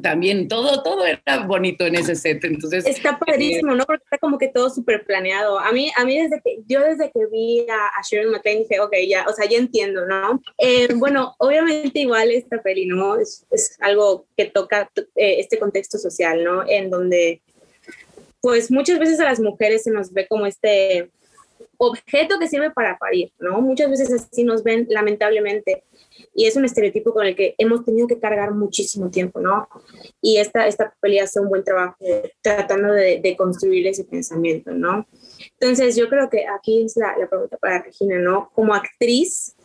[0.02, 2.44] también todo, todo era bonito en ese set.
[2.44, 3.86] Entonces, está padrísimo, ¿no?
[3.86, 5.60] Porque está como que todo súper planeado.
[5.60, 8.80] A mí, a mí desde que, yo desde que vi a, a Sharon McLean dije,
[8.80, 10.42] ok, ya, o sea, ya entiendo, ¿no?
[10.58, 13.20] Eh, bueno, obviamente igual esta peli, ¿no?
[13.20, 16.64] Es, es algo que toca eh, este contexto social, ¿no?
[16.68, 17.42] En donde,
[18.40, 21.10] pues muchas veces a las mujeres se nos ve como este
[21.78, 23.62] objeto que sirve para parir, ¿no?
[23.62, 25.84] Muchas veces así nos ven, lamentablemente
[26.38, 29.67] y es un estereotipo con el que hemos tenido que cargar muchísimo tiempo, ¿no?
[30.21, 31.97] Y esta, esta pelea hace un buen trabajo
[32.43, 35.08] tratando de, de, construir ese pensamiento, ¿no?
[35.60, 38.52] Entonces yo creo que aquí es la, la pregunta para Regina, ¿no?
[38.54, 39.56] Como actriz,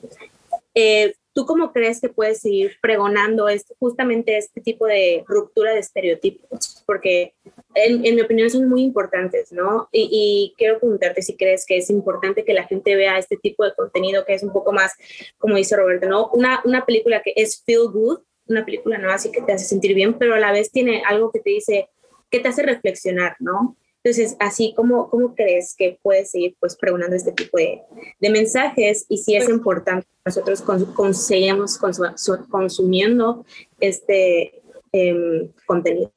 [0.74, 3.46] eh, ¿tú cómo crees que puedes seguir pregonando
[3.78, 6.82] justamente este tipo de ruptura de estereotipos?
[6.86, 7.34] Porque
[7.74, 9.88] en, en mi opinión son muy importantes, ¿no?
[9.92, 13.64] Y, y, quiero preguntarte si crees que es importante que la gente vea este tipo
[13.64, 14.92] de contenido que es un poco más,
[15.38, 16.28] como dice Roberto, ¿no?
[16.32, 19.94] Una, una película que es feel good, una película no así que te hace sentir
[19.94, 21.88] bien, pero a la vez tiene algo que te dice,
[22.30, 23.76] que te hace reflexionar, ¿no?
[24.04, 27.82] Entonces, así como, ¿cómo crees que puedes seguir pues preguntando este tipo de,
[28.18, 31.78] de mensajes y si es pues importante que nosotros con, seguimos
[32.50, 33.44] consumiendo
[33.78, 34.60] este
[34.92, 36.10] eh, contenido?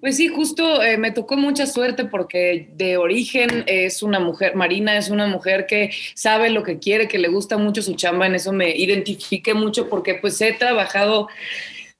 [0.00, 4.96] Pues sí, justo eh, me tocó mucha suerte porque de origen es una mujer, Marina
[4.96, 8.34] es una mujer que sabe lo que quiere, que le gusta mucho su chamba, en
[8.34, 11.28] eso me identifiqué mucho porque pues he trabajado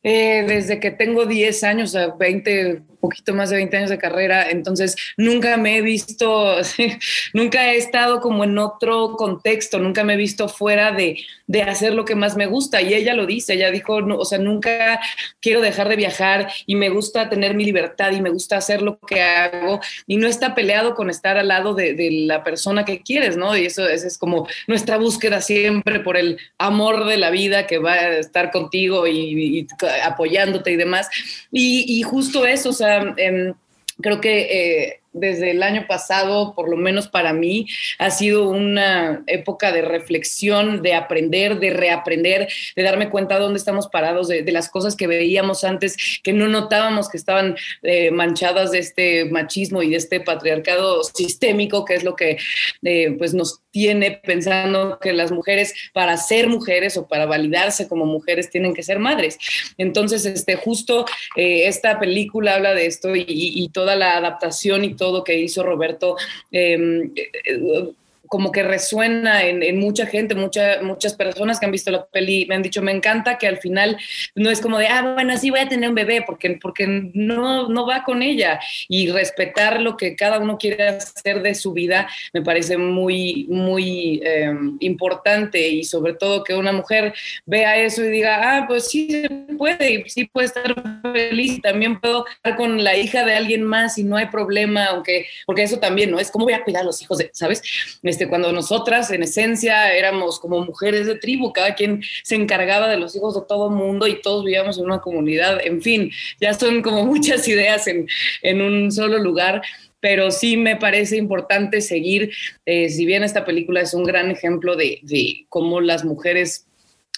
[0.02, 4.49] eh, desde que tengo 10 años, a 20, poquito más de 20 años de carrera,
[4.49, 6.57] entonces nunca me he visto,
[7.35, 11.95] nunca he estado como en otro contexto, nunca me he visto fuera de, de hacer
[11.95, 12.81] lo que más me gusta.
[12.81, 15.01] Y ella lo dice, ella dijo, o sea, nunca
[15.41, 18.99] quiero dejar de viajar y me gusta tener mi libertad y me gusta hacer lo
[19.01, 23.03] que hago y no está peleado con estar al lado de, de la persona que
[23.03, 23.57] quieres, ¿no?
[23.57, 27.79] Y eso, eso, es como nuestra búsqueda siempre por el amor de la vida que
[27.79, 29.67] va a estar contigo y, y
[30.05, 31.09] apoyándote y demás.
[31.51, 33.55] Y, y justo eso, o sea, Em,
[34.00, 37.66] creo que eh, desde el año pasado, por lo menos para mí,
[37.98, 43.59] ha sido una época de reflexión, de aprender, de reaprender, de darme cuenta de dónde
[43.59, 48.70] estamos parados, de, las cosas que veíamos antes, que no notábamos que estaban eh, manchadas
[48.70, 52.37] de este machismo y de este patriarcado sistémico, que es lo que
[52.83, 58.05] eh, pues nos tiene pensando que las mujeres, para ser mujeres o para validarse como
[58.05, 59.38] mujeres, tienen que ser madres.
[59.79, 64.94] Entonces, este, justo eh, esta película habla de esto y, y, toda la adaptación y
[65.03, 66.17] todo que hizo Roberto.
[66.53, 67.93] Eh, eh,
[68.33, 72.62] como que resuena en, mucha gente, muchas personas que han visto la peli me han
[72.62, 73.99] dicho, me encanta que al final
[74.35, 77.68] no es como de, ah, bueno, sí voy a tener un bebé, porque, porque no,
[77.68, 78.59] no va con ella.
[78.88, 84.23] Y respetar lo que cada uno quiere hacer de su vida me parece muy, muy
[84.25, 87.12] em, importante y sobre todo que una mujer
[87.45, 92.25] vea eso y diga, ah, pues sí se puede, sí puede estar feliz, también puedo
[92.27, 96.11] estar con la hija de alguien más y no hay problema, aunque, porque eso también,
[96.11, 96.18] ¿no?
[96.18, 97.62] Es como voy a cuidar a los hijos de, ¿sabes?
[98.03, 102.88] Este, este, cuando nosotras en esencia éramos como mujeres de tribu, cada quien se encargaba
[102.88, 106.54] de los hijos de todo mundo y todos vivíamos en una comunidad, en fin, ya
[106.54, 108.06] son como muchas ideas en,
[108.42, 109.62] en un solo lugar
[109.98, 112.32] pero sí me parece importante seguir,
[112.66, 116.66] eh, si bien esta película es un gran ejemplo de, de cómo las mujeres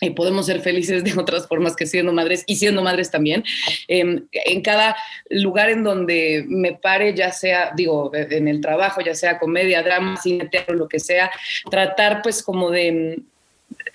[0.04, 3.44] y podemos ser felices de otras formas que siendo madres y siendo madres también.
[3.88, 4.96] Em, en cada
[5.30, 10.16] lugar en donde me pare, ya sea, digo, en el trabajo, ya sea comedia, drama,
[10.16, 11.30] cine, teatro, lo que sea,
[11.70, 13.22] tratar pues como de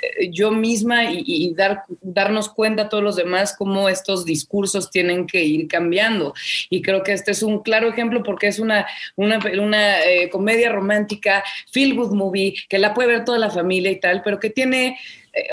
[0.01, 5.27] eh, yo misma y, dar, darnos cuenta a todos los demás cómo estos discursos tienen
[5.27, 6.33] que ir cambiando.
[6.69, 10.71] Y creo que este es un claro ejemplo porque es una, una, una eh, comedia
[10.71, 14.49] romántica, feel good movie, que la puede ver toda la familia y tal, pero que
[14.49, 14.97] tiene eh,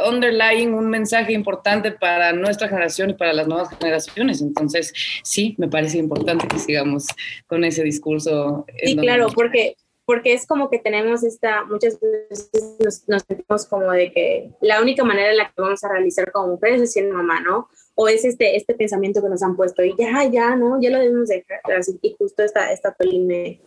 [0.09, 4.41] underlying un mensaje importante para nuestra generación y para las nuevas generaciones.
[4.41, 7.07] Entonces, sí, me parece importante que sigamos
[7.47, 8.65] con ese discurso.
[8.83, 14.13] Sí, claro, porque porque es como que tenemos esta, muchas veces nos, sentimos como de
[14.13, 17.41] que la única manera en la que vamos a realizar como mujeres es siendo mamá,
[17.41, 17.69] ¿no?
[17.97, 20.81] O es este, este pensamiento que nos han puesto y ya, ya, ¿no?
[20.81, 21.61] Ya lo debemos dejar.
[22.03, 23.61] Y justo esta, esta peli me,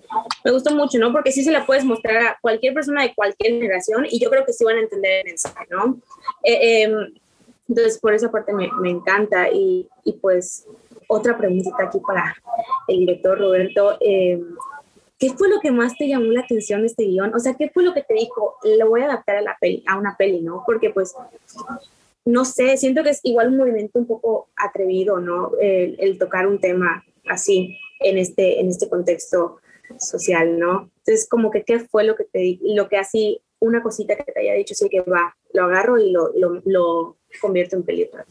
[0.45, 1.11] me gustó mucho, ¿no?
[1.11, 4.45] Porque sí se la puedes mostrar a cualquier persona de cualquier generación y yo creo
[4.45, 5.99] que sí van a entender el mensaje, ¿no?
[6.43, 7.13] Eh, em,
[7.67, 10.65] entonces, por esa parte me, me encanta y, y, pues
[11.07, 12.35] otra preguntita aquí para
[12.87, 13.97] el director Roberto.
[13.99, 14.41] Eh,
[15.19, 17.33] ¿Qué fue lo que más te llamó la atención de este guion?
[17.35, 19.83] O sea, ¿qué fue lo que te dijo, lo voy a adaptar a, la peli,
[19.85, 20.63] a una peli, ¿no?
[20.65, 21.13] Porque pues,
[22.25, 25.51] no sé, siento que es igual un movimiento un poco atrevido, ¿no?
[25.59, 29.57] El, tocar un tema así en este, en este contexto
[29.97, 30.91] social, ¿no?
[30.99, 34.39] Entonces, como que, ¿qué fue lo que te, lo que así, una cosita que te
[34.39, 38.25] haya dicho, sí que va, lo agarro y lo, lo, lo convierto en película.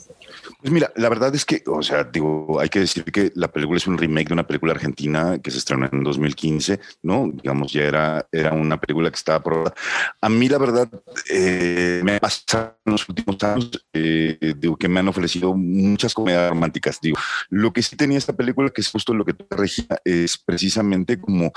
[0.61, 3.77] Pues mira, la verdad es que, o sea, digo, hay que decir que la película
[3.77, 7.31] es un remake de una película argentina que se estrenó en 2015, ¿no?
[7.33, 9.75] Digamos, ya era, era una película que estaba probada.
[10.21, 10.89] A mí, la verdad,
[11.31, 16.13] eh, me ha pasado en los últimos años, eh, digo, que me han ofrecido muchas
[16.13, 17.19] comedias románticas, digo.
[17.51, 21.21] Lo que sí tenía esta película, que es justo lo que tú regía, es precisamente
[21.21, 21.53] como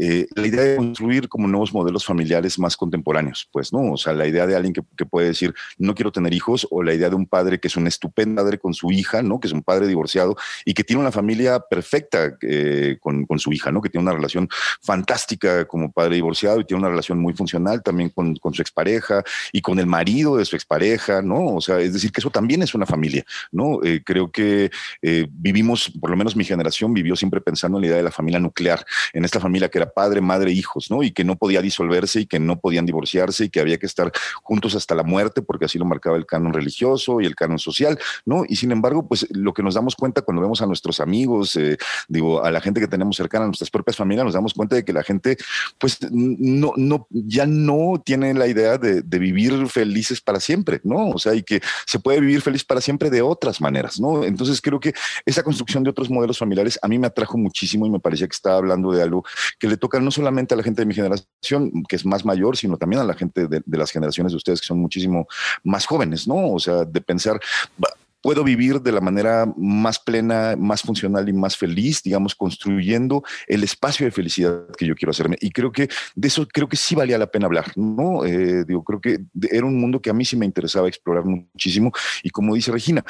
[0.00, 3.92] eh, la idea de construir como nuevos modelos familiares más contemporáneos, pues, ¿no?
[3.92, 6.82] O sea, la idea de alguien que, que puede decir, no quiero tener hijos, o
[6.86, 9.40] la idea de un padre que es un estupendo padre con su hija, ¿no?
[9.40, 13.72] Que es un padre divorciado y que tiene una familia perfecta eh, con, su hija,
[13.72, 13.82] ¿no?
[13.82, 14.48] Que tiene una relación
[14.82, 19.24] fantástica como padre divorciado y tiene una relación muy funcional también con, con su expareja
[19.52, 21.56] y con el marido de su expareja, ¿no?
[21.56, 23.82] O sea, es decir, que eso también es una familia, ¿no?
[23.82, 24.70] Eh, creo que
[25.02, 28.12] eh, vivimos, por lo menos mi generación vivió siempre pensando en la idea de la
[28.12, 31.02] familia nuclear, en esta familia que era padre, madre, hijos, ¿no?
[31.02, 34.12] Y que no podía disolverse y que no podían divorciarse y que había que estar
[34.42, 36.75] juntos hasta la muerte porque así lo marcaba el canon religioso
[37.20, 38.44] y el canon social, ¿no?
[38.48, 41.78] Y sin embargo, pues lo que nos damos cuenta cuando vemos a nuestros amigos, eh,
[42.08, 44.84] digo, a la gente que tenemos cercana, a nuestras propias familias, nos damos cuenta de
[44.84, 45.36] que la gente,
[45.78, 51.08] pues, no, no, ya no tiene la idea de, vivir felices para siempre, ¿no?
[51.08, 54.24] O sea, y que se puede vivir feliz para siempre de otras maneras, ¿no?
[54.24, 54.92] Entonces creo que
[55.24, 58.34] esa construcción de otros modelos familiares a mí me atrajo muchísimo y me parecía que
[58.34, 59.24] estaba hablando de algo
[59.58, 62.58] que le toca no solamente a la gente de mi generación, que es más mayor,
[62.58, 65.26] sino también a la gente de, las generaciones de ustedes que son muchísimo
[65.64, 66.36] más jóvenes, ¿no?
[66.66, 67.40] De pensar,
[68.26, 73.62] puedo vivir de la manera más plena, más funcional y más feliz, digamos, construyendo el
[73.62, 75.36] espacio de felicidad que yo quiero hacerme.
[75.40, 78.24] Y creo que de eso creo que sí valía la pena hablar, ¿no?
[78.24, 81.92] Eh, digo, creo que era un mundo que a mí sí me interesaba explorar muchísimo.
[82.24, 83.04] Y como dice Regina,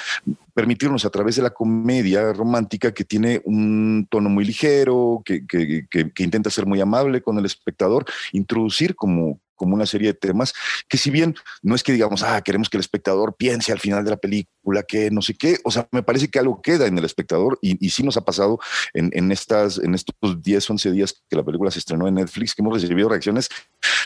[0.53, 6.51] permitirnos a través de la comedia romántica que tiene un tono muy ligero, que intenta
[6.51, 10.55] ser muy amable con el espectador, introducir como, como una serie de temas
[10.89, 14.05] que si bien no es que digamos, ah, queremos que el espectador piense al final
[14.05, 16.99] de la película que no sé qué, o sea, me parece que algo queda en
[16.99, 18.59] el espectador y, sí nos ha pasado
[18.93, 22.55] en, en, estas, en estos 10, 11 días que la película se estrenó en Netflix,
[22.55, 23.49] que hemos recibido reacciones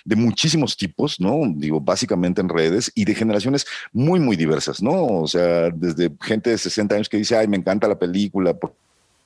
[0.04, 1.40] de muchísimos tipos, ¿no?
[1.56, 5.06] Digo, básicamente en redes y de generaciones muy, muy diversas, ¿no?
[5.06, 8.56] O sea, desde gente de 60 años que dice, ay, me encanta la película,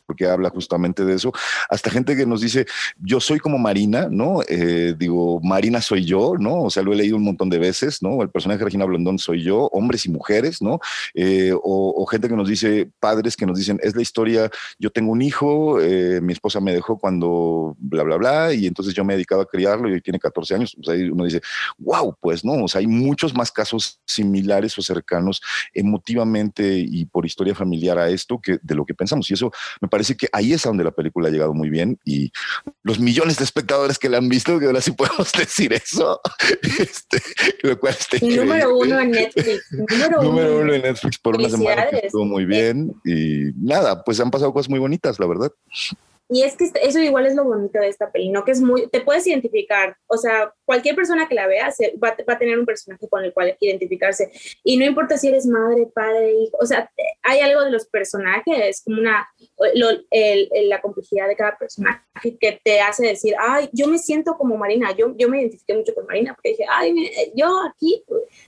[0.06, 1.32] porque habla justamente de eso,
[1.68, 2.66] hasta gente que nos dice,
[2.98, 4.40] yo soy como Marina, ¿no?
[4.48, 6.62] Eh, digo, Marina soy yo, ¿no?
[6.62, 8.22] O sea, lo he leído un montón de veces, ¿no?
[8.22, 10.80] El personaje de Regina Blondón soy yo, hombres y mujeres, ¿no?
[11.14, 15.10] Eh, o, gente que nos dice, padres que nos dicen, es la historia, yo tengo
[15.10, 19.14] un hijo, eh, mi esposa me dejó cuando bla, bla, bla, y entonces yo me
[19.14, 20.76] he dedicado a criarlo y hoy tiene 14 años.
[20.78, 21.40] O sea, uno dice,
[21.78, 25.40] wow, pues no, o sea, hay muchos más casos similares o cercanos
[25.72, 29.30] emotivamente y por historia familiar a esto que de lo que pensamos.
[29.30, 32.32] Y eso me parece que ahí es donde la película ha llegado muy bien y
[32.82, 36.20] los millones de espectadores que la han visto, que ahora sí podemos decir eso,
[36.80, 37.22] este,
[37.62, 39.70] lo cual está Número uno en Netflix.
[39.70, 44.18] Número, número uno en Netflix por una semana que estuvo muy bien y nada, pues
[44.18, 45.52] han pasado cosas muy bonitas, la verdad.
[46.28, 48.44] Y es que eso igual es lo bonito de esta peli, ¿no?
[48.44, 51.68] Que es muy, te puedes identificar, o sea, cualquier persona que la vea
[52.02, 54.32] va, va, a tener un personaje con el cual identificarse.
[54.62, 56.90] Y no importa si eres madre, padre, hijo, o sea,
[57.22, 59.28] hay algo de los personajes, como una,
[59.74, 62.02] lo, el, la complejidad de cada personaje
[62.40, 65.94] que te hace decir, ay, yo me siento como Marina, yo, yo me identifiqué mucho
[65.94, 66.94] con Marina, porque dije, ay,
[67.34, 68.02] yo aquí,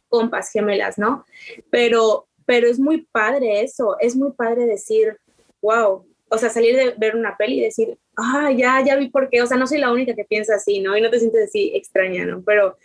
[0.08, 1.26] compas gemelas, ¿no?
[1.70, 5.18] Pero, pero es muy padre eso, es muy padre decir,
[5.60, 9.28] wow, o sea, salir de ver una peli y decir, ah, ya, ya vi por
[9.28, 10.96] qué, o sea, no soy la única que piensa así, ¿no?
[10.96, 12.42] Y no te sientes así extraña, ¿no?
[12.42, 12.76] Pero,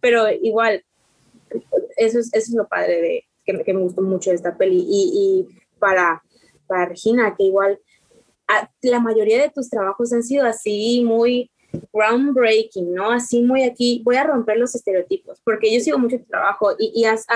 [0.00, 0.84] pero igual,
[1.96, 4.84] eso es, eso es lo padre de que, que me gustó mucho de esta peli.
[4.86, 6.22] Y, y para,
[6.66, 7.80] para Regina, que igual
[8.82, 11.50] la mayoría de tus trabajos han sido así muy
[11.92, 13.10] groundbreaking, ¿no?
[13.10, 17.04] Así muy aquí, voy a romper los estereotipos, porque yo sigo mucho tu trabajo y,
[17.04, 17.26] has,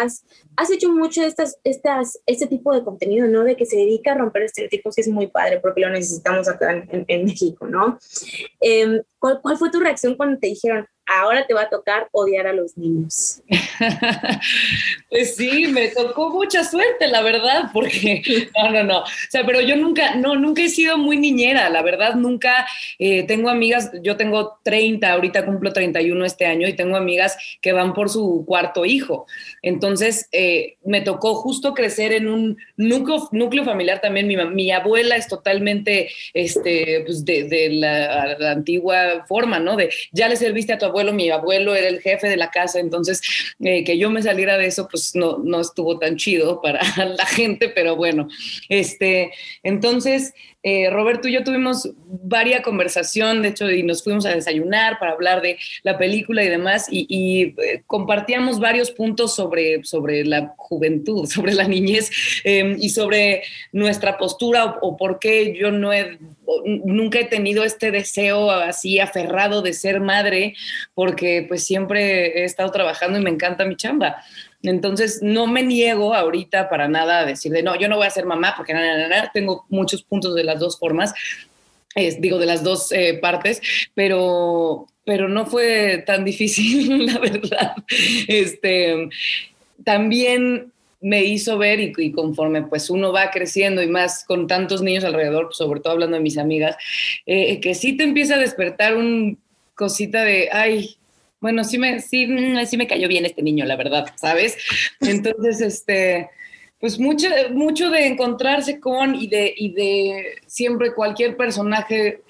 [0.70, 3.44] hecho mucho estas, estas, este tipo de contenido, ¿no?
[3.44, 6.72] De que se dedica a romper estereotipos, que es muy padre, porque lo necesitamos acá
[6.72, 7.98] en, en, México, ¿no?
[8.60, 12.46] Eh, ¿cuál, ¿Cuál fue tu reacción cuando te dijeron, ahora te va a tocar odiar
[12.46, 13.42] a los niños.
[15.10, 18.22] pues sí, me tocó mucha suerte, la verdad, porque
[18.56, 18.98] no, no, no.
[19.00, 22.66] O sea, pero yo nunca, no, nunca he sido muy niñera, la verdad, nunca
[22.98, 27.72] eh, tengo amigas, yo tengo 30, ahorita cumplo 31 este año y tengo amigas que
[27.72, 29.26] van por su cuarto hijo.
[29.62, 34.26] Entonces, eh, me tocó justo crecer en un núcleo, núcleo familiar también.
[34.26, 39.76] Mi, mi abuela es totalmente este, pues de, de la, la, antigua forma, ¿no?
[39.76, 42.78] De ya le serviste a tu abuelo, mi abuelo era el jefe de la casa,
[42.78, 43.20] entonces
[43.60, 47.26] eh, que yo me saliera de eso, pues no, no estuvo tan chido para la
[47.26, 48.28] gente, pero bueno,
[48.68, 49.32] este,
[49.64, 50.34] entonces
[50.66, 55.12] eh, Roberto y yo tuvimos varias conversación, de hecho, y nos fuimos a desayunar para
[55.12, 61.26] hablar de la película y demás, y, eh, compartíamos varios puntos sobre, sobre la juventud,
[61.30, 62.10] sobre la niñez
[62.44, 66.18] eh, y sobre nuestra postura o, o, por qué yo no he,
[66.64, 70.54] nunca he tenido este deseo así aferrado de ser madre,
[70.94, 74.24] porque pues siempre he estado trabajando y me encanta mi chamba.
[74.70, 78.10] Entonces, no me niego ahorita para nada a decir de no, yo no voy a
[78.10, 81.12] ser mamá porque na, tengo muchos puntos de las dos formas,
[82.18, 83.60] digo, de las dos eh, partes,
[83.94, 87.74] pero, pero no fue tan difícil, la verdad.
[88.26, 89.08] Este,
[89.84, 94.80] también me hizo ver y, y, conforme pues uno va creciendo y más con tantos
[94.80, 96.76] niños alrededor, sobre todo hablando de mis amigas,
[97.26, 99.38] eh, que sí te empieza a despertar un
[99.74, 100.96] cosita de, ay,
[101.44, 102.26] bueno, sí me, sí,
[102.64, 104.56] sí me cayó bien este niño, la verdad, ¿sabes?
[105.02, 106.30] Entonces, este,
[106.80, 112.22] pues mucho, mucho de encontrarse con y de, y de siempre cualquier personaje,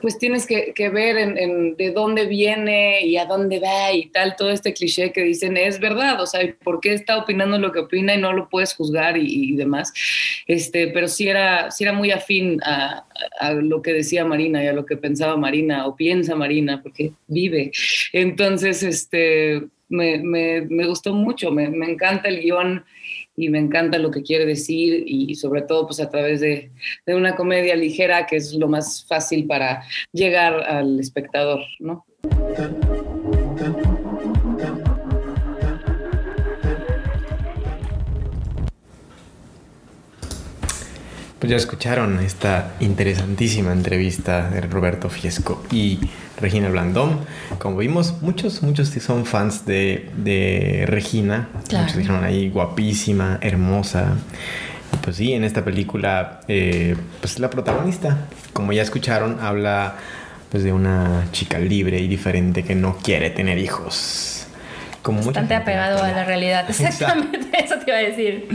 [0.00, 4.50] pues tienes que, ver en, de dónde viene y a dónde va y tal, todo
[4.50, 8.14] este cliché que dicen es verdad, o sea, ¿por qué está opinando lo que opina
[8.14, 9.92] y no lo puedes juzgar y, demás?
[10.46, 13.04] Este, pero sí era, sí era muy afín a,
[13.38, 17.12] a, lo que decía Marina y a lo que pensaba Marina o piensa Marina, porque
[17.26, 17.72] vive.
[18.12, 22.84] Entonces, este, me, me, me gustó mucho, me, me encanta el guion
[23.40, 26.70] y me encanta lo que quiere decir y sobre todo pues a través de,
[27.06, 32.04] de, una comedia ligera que es lo más fácil para llegar al espectador, ¿no?
[41.38, 45.98] Pues ya escucharon esta interesantísima entrevista de Roberto Fiesco y
[46.40, 47.20] Regina Blandón.
[47.58, 51.48] Como vimos, muchos, muchos son fans de, de Regina.
[51.68, 51.84] Claro.
[51.84, 54.14] Muchos dijeron ahí guapísima, hermosa.
[54.92, 59.96] Y pues sí, en esta película, eh, pues la protagonista, como ya escucharon, habla
[60.50, 64.39] pues de una chica libre y diferente que no quiere tener hijos.
[65.02, 66.68] Como Bastante apegado a la realidad.
[66.68, 68.48] Exactamente, eso te iba a decir.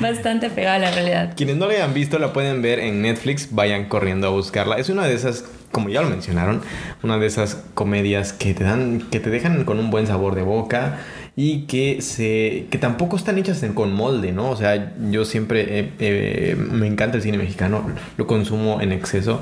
[0.00, 1.32] Bastante apegado a la realidad.
[1.36, 4.76] Quienes no la hayan visto la pueden ver en Netflix, vayan corriendo a buscarla.
[4.76, 6.62] Es una de esas, como ya lo mencionaron,
[7.02, 10.42] una de esas comedias que te dan, que te dejan con un buen sabor de
[10.42, 10.98] boca
[11.40, 14.50] y que se que tampoco están hechas en, con molde, ¿no?
[14.50, 19.40] O sea, yo siempre eh, eh, me encanta el cine mexicano, lo consumo en exceso.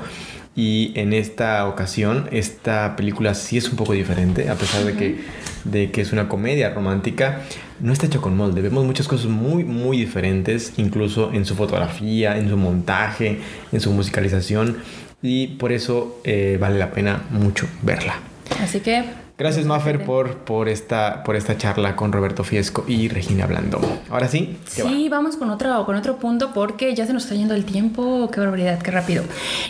[0.57, 5.19] Y en esta ocasión, esta película sí es un poco diferente, a pesar de que,
[5.65, 7.43] de que es una comedia romántica.
[7.79, 8.61] No está hecho con molde.
[8.61, 13.39] Vemos muchas cosas muy, muy diferentes, incluso en su fotografía, en su montaje,
[13.71, 14.77] en su musicalización.
[15.21, 18.19] Y por eso eh, vale la pena mucho verla.
[18.59, 19.03] Así que
[19.37, 23.83] Gracias, Maffer, por, por, esta, por esta charla con Roberto Fiesco y Regina Blandón.
[24.09, 24.57] Ahora sí.
[24.65, 25.17] Sí, va?
[25.17, 28.31] vamos con otro, con otro punto porque ya se nos está yendo el tiempo.
[28.33, 29.23] Qué barbaridad, qué rápido.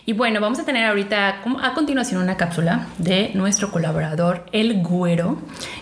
[0.06, 5.38] Y bueno, vamos a tener ahorita a continuación una cápsula de nuestro colaborador, El Güero,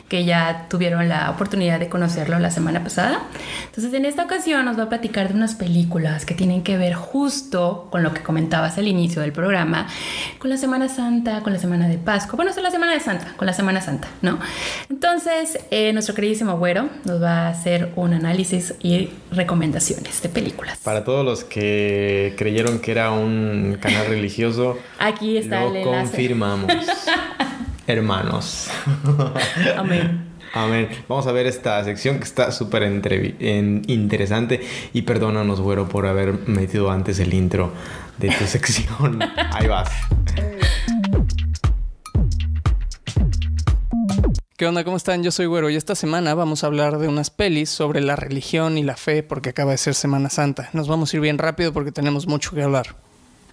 [0.07, 3.23] que ya tuvieron la oportunidad de conocerlo la semana pasada.
[3.65, 6.93] Entonces, en esta ocasión nos va a platicar de unas películas que tienen que ver
[6.93, 9.87] justo con lo que comentabas al inicio del programa,
[10.37, 12.35] con la Semana Santa, con la Semana de Pascua.
[12.35, 14.37] Bueno, es la Semana de Santa, con la Semana Santa, ¿no?
[14.89, 20.79] Entonces, eh, nuestro queridísimo güero nos va a hacer un análisis y recomendaciones de películas.
[20.83, 26.71] Para todos los que creyeron que era un canal religioso, aquí está lo el confirmamos.
[27.87, 28.67] Hermanos.
[29.77, 30.25] Amén.
[30.53, 30.89] Amén.
[31.07, 34.65] Vamos a ver esta sección que está súper interesante.
[34.93, 37.71] Y perdónanos, güero, por haber metido antes el intro
[38.17, 39.19] de tu sección.
[39.51, 39.89] Ahí vas.
[44.57, 44.85] ¿Qué onda?
[44.85, 45.21] ¿Cómo están?
[45.21, 48.77] Yo soy Güero y esta semana vamos a hablar de unas pelis sobre la religión
[48.77, 50.69] y la fe porque acaba de ser Semana Santa.
[50.71, 52.95] Nos vamos a ir bien rápido porque tenemos mucho que hablar.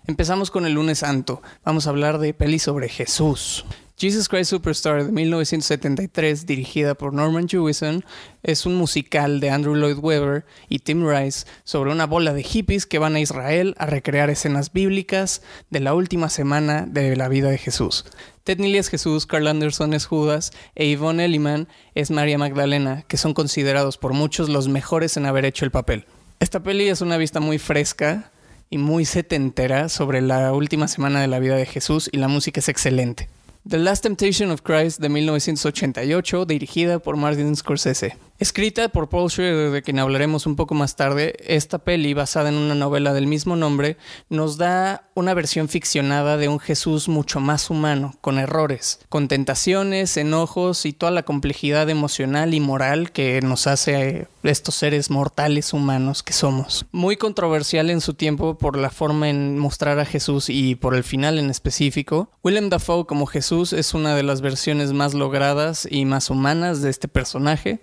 [0.06, 1.42] Empezamos con el lunes santo.
[1.64, 3.64] Vamos a hablar de pelis sobre Jesús.
[4.02, 8.04] Jesus Christ Superstar de 1973, dirigida por Norman Jewison,
[8.42, 12.84] es un musical de Andrew Lloyd Webber y Tim Rice sobre una bola de hippies
[12.84, 17.48] que van a Israel a recrear escenas bíblicas de la última semana de la vida
[17.48, 18.04] de Jesús.
[18.42, 23.18] Ted Neely es Jesús, Carl Anderson es Judas e Yvonne Elliman es María Magdalena, que
[23.18, 26.06] son considerados por muchos los mejores en haber hecho el papel.
[26.40, 28.32] Esta peli es una vista muy fresca
[28.68, 32.58] y muy setentera sobre la última semana de la vida de Jesús y la música
[32.58, 33.28] es excelente.
[33.64, 38.16] The Last Temptation of Christ de 1988, dirigida por Martin Scorsese.
[38.42, 42.56] Escrita por Paul Schrader, de quien hablaremos un poco más tarde, esta peli, basada en
[42.56, 43.96] una novela del mismo nombre,
[44.30, 50.16] nos da una versión ficcionada de un Jesús mucho más humano, con errores, con tentaciones,
[50.16, 56.24] enojos y toda la complejidad emocional y moral que nos hace estos seres mortales humanos
[56.24, 56.84] que somos.
[56.90, 61.04] Muy controversial en su tiempo por la forma en mostrar a Jesús y por el
[61.04, 62.28] final en específico.
[62.42, 66.90] Willem Dafoe como Jesús es una de las versiones más logradas y más humanas de
[66.90, 67.82] este personaje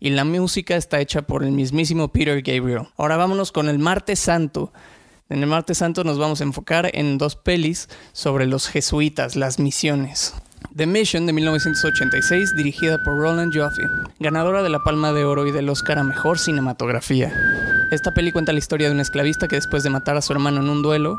[0.00, 2.88] y la música está hecha por el mismísimo Peter Gabriel.
[2.96, 4.72] Ahora vámonos con el Martes Santo.
[5.28, 9.58] En el Martes Santo nos vamos a enfocar en dos pelis sobre los jesuitas, las
[9.58, 10.34] misiones.
[10.74, 13.82] The Mission de 1986, dirigida por Roland Joffe,
[14.18, 17.32] ganadora de la Palma de Oro y del Oscar a Mejor Cinematografía.
[17.90, 20.60] Esta peli cuenta la historia de un esclavista que después de matar a su hermano
[20.60, 21.18] en un duelo,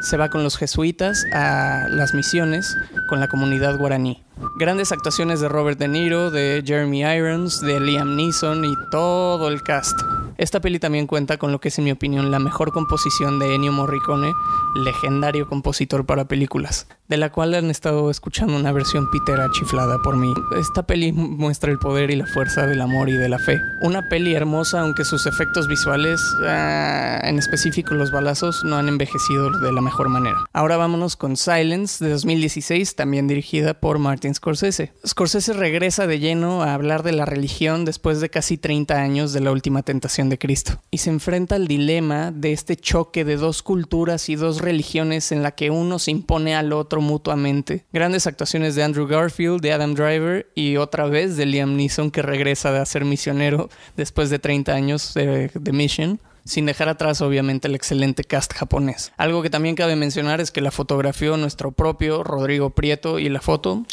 [0.00, 2.76] se va con los jesuitas a las misiones
[3.08, 4.22] con la comunidad guaraní.
[4.56, 9.62] Grandes actuaciones de Robert De Niro, de Jeremy Irons, de Liam Neeson y todo el
[9.62, 10.00] cast.
[10.36, 13.54] Esta peli también cuenta con lo que es en mi opinión la mejor composición de
[13.54, 14.32] Ennio Morricone,
[14.74, 20.16] legendario compositor para películas, de la cual han estado escuchando una versión pitera chiflada por
[20.16, 20.32] mí.
[20.58, 23.60] Esta peli muestra el poder y la fuerza del amor y de la fe.
[23.82, 29.50] Una peli hermosa aunque sus efectos visuales, ah, en específico los balazos, no han envejecido
[29.50, 30.44] de la mejor manera.
[30.52, 34.92] Ahora vámonos con Silence de 2016, también dirigida por Martin Scorsese.
[35.06, 39.40] Scorsese regresa de lleno a hablar de la religión después de casi 30 años de
[39.40, 43.62] la última tentación de Cristo y se enfrenta al dilema de este choque de dos
[43.62, 47.84] culturas y dos religiones en la que uno se impone al otro mutuamente.
[47.92, 52.22] Grandes actuaciones de Andrew Garfield, de Adam Driver y otra vez de Liam Neeson que
[52.22, 57.74] regresa de ser misionero después de 30 años de, Mission sin dejar atrás obviamente el
[57.74, 59.12] excelente cast japonés.
[59.16, 63.40] Algo que también cabe mencionar es que la fotografió nuestro propio Rodrigo Prieto y la
[63.40, 63.84] foto...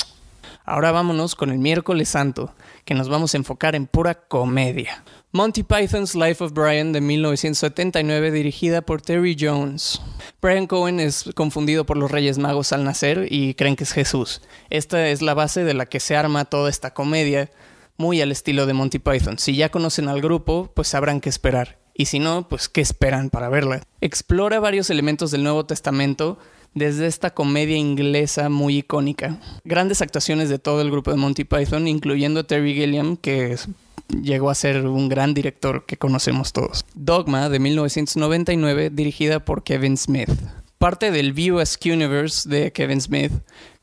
[0.71, 2.55] Ahora vámonos con el miércoles santo,
[2.85, 5.03] que nos vamos a enfocar en pura comedia.
[5.33, 10.01] Monty Python's Life of Brian de 1979 dirigida por Terry Jones.
[10.41, 14.41] Brian Cohen es confundido por los Reyes Magos al nacer y creen que es Jesús.
[14.69, 17.51] Esta es la base de la que se arma toda esta comedia,
[17.97, 19.39] muy al estilo de Monty Python.
[19.39, 21.79] Si ya conocen al grupo, pues sabrán qué esperar.
[21.93, 23.81] Y si no, pues qué esperan para verla.
[23.99, 26.39] Explora varios elementos del Nuevo Testamento
[26.73, 29.39] desde esta comedia inglesa muy icónica.
[29.63, 33.57] Grandes actuaciones de todo el grupo de Monty Python, incluyendo Terry Gilliam, que
[34.21, 36.85] llegó a ser un gran director que conocemos todos.
[36.93, 40.29] Dogma de 1999, dirigida por Kevin Smith.
[40.77, 43.31] Parte del Askew Universe de Kevin Smith,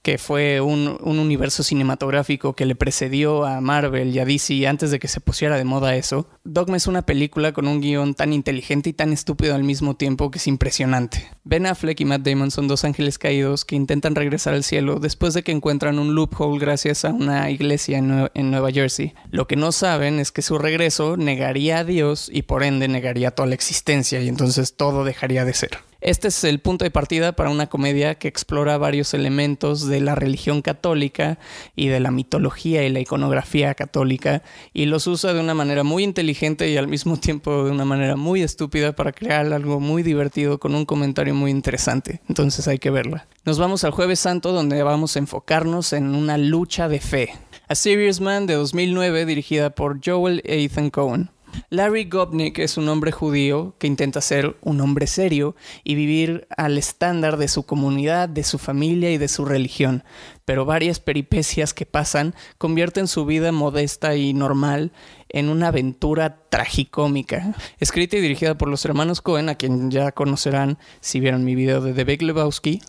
[0.09, 4.91] que fue un, un, universo cinematográfico que le precedió a Marvel y a DC antes
[4.91, 6.27] de que se pusiera de moda eso.
[6.45, 10.31] Dogma es una película con un guion tan inteligente y tan estúpido al mismo tiempo
[10.31, 11.29] que es impresionante.
[11.45, 15.35] Ben Affleck y Matt Damon son dos ángeles caídos que intentan regresar al cielo después
[15.35, 19.13] de que encuentran un loophole gracias a una iglesia en, en Nueva Jersey.
[19.31, 23.33] Lo que no saben es que su regreso negaría a Dios y por ende negaría
[23.33, 25.88] toda la existencia y entonces todo dejaría de ser.
[26.01, 30.15] Este es el punto de partida para una comedia que explora varios elementos de la
[30.15, 31.41] religión católica
[31.75, 36.05] y de la mitología y la iconografía católica y los usa de una manera muy
[36.05, 40.61] inteligente y al mismo tiempo de una manera muy estúpida para crear algo muy divertido
[40.61, 42.21] con un comentario muy interesante.
[42.29, 43.27] Entonces hay que verla.
[43.45, 47.35] Nos vamos al jueves santo donde vamos a enfocarnos en una lucha de fe.
[47.67, 51.31] A Serious Man de 2009 dirigida por Joel Ethan Cohen.
[51.71, 56.79] Larry Gopnik es un hombre judío que intenta ser un hombre serio y vivir al
[56.79, 60.05] estándar de su comunidad, de su familia y de su religión,
[60.45, 64.93] pero varias peripecias que pasan convierten su vida modesta y normal
[65.29, 67.55] en una aventura tragicómica.
[67.81, 71.81] Escrita y dirigida por los hermanos Cohen, a quien ya conocerán si vieron mi video
[71.81, 72.81] de The Big Lebowski,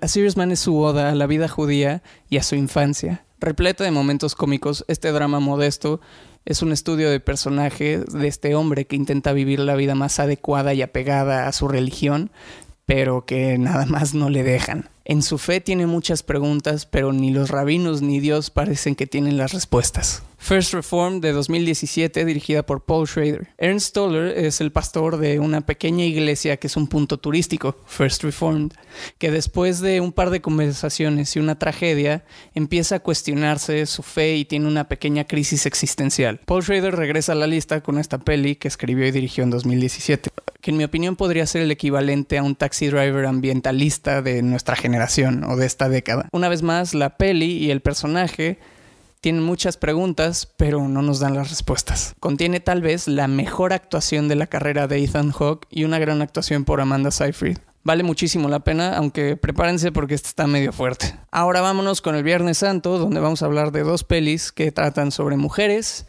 [0.00, 3.24] A Serious Man es su oda a la vida judía y a su infancia.
[3.38, 6.02] Repleta de momentos cómicos, este drama modesto
[6.44, 10.74] es un estudio de personaje de este hombre que intenta vivir la vida más adecuada
[10.74, 12.30] y apegada a su religión,
[12.86, 14.88] pero que nada más no le dejan.
[15.04, 19.36] En su fe tiene muchas preguntas, pero ni los rabinos ni Dios parecen que tienen
[19.36, 20.22] las respuestas.
[20.40, 23.48] First Reform de 2017, dirigida por Paul Schrader.
[23.58, 28.24] Ernst Toller es el pastor de una pequeña iglesia que es un punto turístico, First
[28.24, 28.72] Reformed,
[29.18, 32.24] que después de un par de conversaciones y una tragedia,
[32.54, 36.40] empieza a cuestionarse su fe y tiene una pequeña crisis existencial.
[36.46, 40.30] Paul Schrader regresa a la lista con esta peli que escribió y dirigió en 2017,
[40.60, 44.74] que en mi opinión podría ser el equivalente a un taxi driver ambientalista de nuestra
[44.74, 46.28] generación o de esta década.
[46.32, 48.58] Una vez más, la peli y el personaje
[49.20, 52.14] tienen muchas preguntas, pero no nos dan las respuestas.
[52.20, 56.22] Contiene tal vez la mejor actuación de la carrera de Ethan Hawke y una gran
[56.22, 57.58] actuación por Amanda Seyfried.
[57.82, 61.16] Vale muchísimo la pena, aunque prepárense porque este está medio fuerte.
[61.30, 65.10] Ahora vámonos con el Viernes Santo, donde vamos a hablar de dos pelis que tratan
[65.12, 66.06] sobre mujeres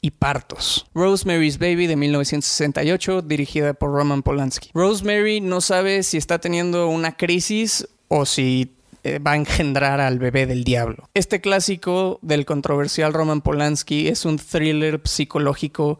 [0.00, 0.86] y partos.
[0.94, 4.70] Rosemary's Baby de 1968, dirigida por Roman Polanski.
[4.74, 8.74] Rosemary no sabe si está teniendo una crisis o si
[9.04, 11.08] eh, va a engendrar al bebé del diablo.
[11.14, 15.98] Este clásico del controversial Roman Polanski es un thriller psicológico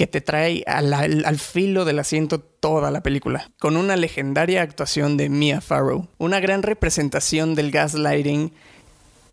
[0.00, 5.28] que te trae al, filo del asiento toda la película, con una legendaria actuación de
[5.28, 8.50] Mia Farrow, una gran representación del gaslighting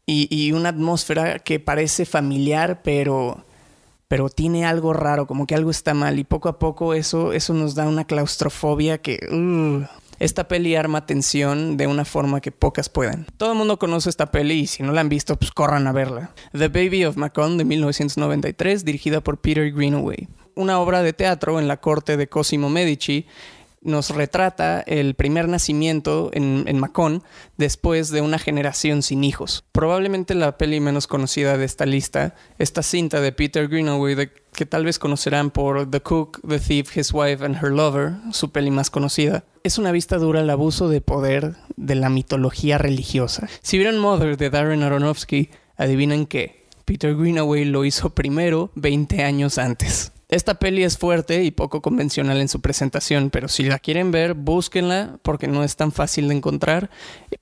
[0.06, 3.46] y, una atmósfera que parece familiar, pero
[4.10, 7.54] pero tiene algo raro, como que algo está mal y poco a poco eso, eso
[7.54, 9.20] nos da una claustrofobia que...
[9.32, 9.86] Uh,
[10.20, 13.26] esta peli arma tensión de una forma que pocas pueden.
[13.38, 15.92] Todo el mundo conoce esta peli y si no la han visto, pues corran a
[15.92, 16.32] verla.
[16.52, 20.28] The Baby of Macon de 1993, dirigida por Peter Greenaway.
[20.56, 23.28] Una obra de teatro en la corte de Cosimo Medici
[23.82, 27.24] nos retrata el primer nacimiento en, en, Macón
[27.58, 29.64] después de una generación sin hijos.
[29.72, 34.86] Probablemente la peli menos conocida de esta lista, esta cinta de Peter Greenaway que tal
[34.86, 38.90] vez conocerán por The Cook, The Thief, His Wife and Her Lover, su peli más
[38.90, 43.48] conocida, es una vista dura al abuso de poder de la mitología religiosa.
[43.62, 49.58] Si vieron Mother de Darren Aronofsky, adivinen qué, Peter Greenaway lo hizo primero 20 años
[49.58, 50.12] antes.
[50.30, 54.34] Esta peli es fuerte y poco convencional en su presentación, pero si la quieren ver,
[54.34, 56.90] búsquenla porque no es tan fácil de encontrar,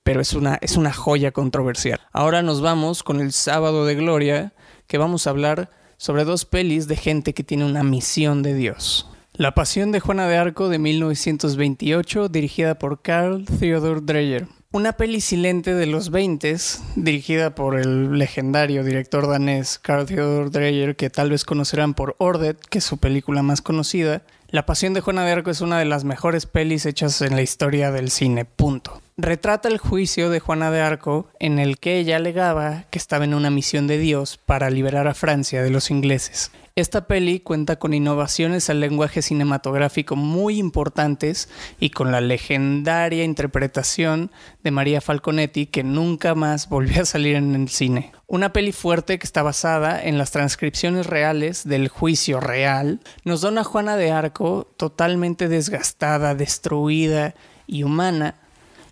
[0.04, 1.98] pero es una, es una joya controversial.
[2.12, 4.52] Ahora nos vamos con el sábado de gloria,
[4.86, 9.10] que vamos a hablar sobre dos pelis de gente que tiene una misión de Dios.
[9.32, 14.46] La Pasión de Juana de Arco de 1928, dirigida por Carl Theodor Dreyer.
[14.76, 16.54] Una peli silente de los 20
[16.96, 22.60] dirigida por el legendario director danés Carl Theodor Dreyer, que tal vez conocerán por Ordet,
[22.60, 24.20] que es su película más conocida.
[24.48, 27.42] La Pasión de Juana de Arco es una de las mejores pelis hechas en la
[27.42, 29.02] historia del cine, punto.
[29.16, 33.34] Retrata el juicio de Juana de Arco en el que ella alegaba que estaba en
[33.34, 36.52] una misión de Dios para liberar a Francia de los ingleses.
[36.76, 41.48] Esta peli cuenta con innovaciones al lenguaje cinematográfico muy importantes
[41.80, 44.30] y con la legendaria interpretación
[44.62, 48.12] de María Falconetti que nunca más volvió a salir en el cine.
[48.28, 53.50] Una peli fuerte que está basada en las transcripciones reales del juicio real nos da
[53.50, 57.36] una Juana de Arco totalmente desgastada, destruida
[57.68, 58.34] y humana,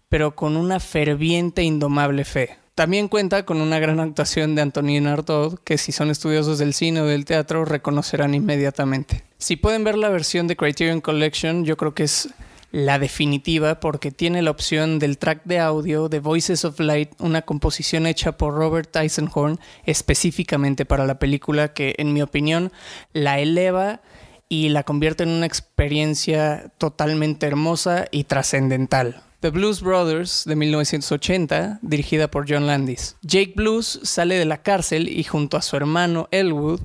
[0.09, 2.59] pero con una ferviente e indomable fe.
[2.77, 7.01] También cuenta con una gran actuación de Antonin Artaud, que si son estudiosos del cine
[7.01, 9.25] o del teatro reconocerán inmediatamente.
[9.39, 12.29] Si pueden ver la versión de Criterion Collection, yo creo que es
[12.75, 17.43] la definitiva porque tiene la opción del track de audio de Voices of Light, una
[17.43, 22.73] composición hecha por Robert Eisenhorn específicamente para la película que en mi opinión
[23.13, 24.01] la eleva
[24.49, 29.23] y la convierte en una experiencia totalmente hermosa y trascendental.
[29.39, 33.15] The Blues Brothers de 1980, dirigida por John Landis.
[33.23, 36.81] Jake Blues sale de la cárcel y junto a su hermano Elwood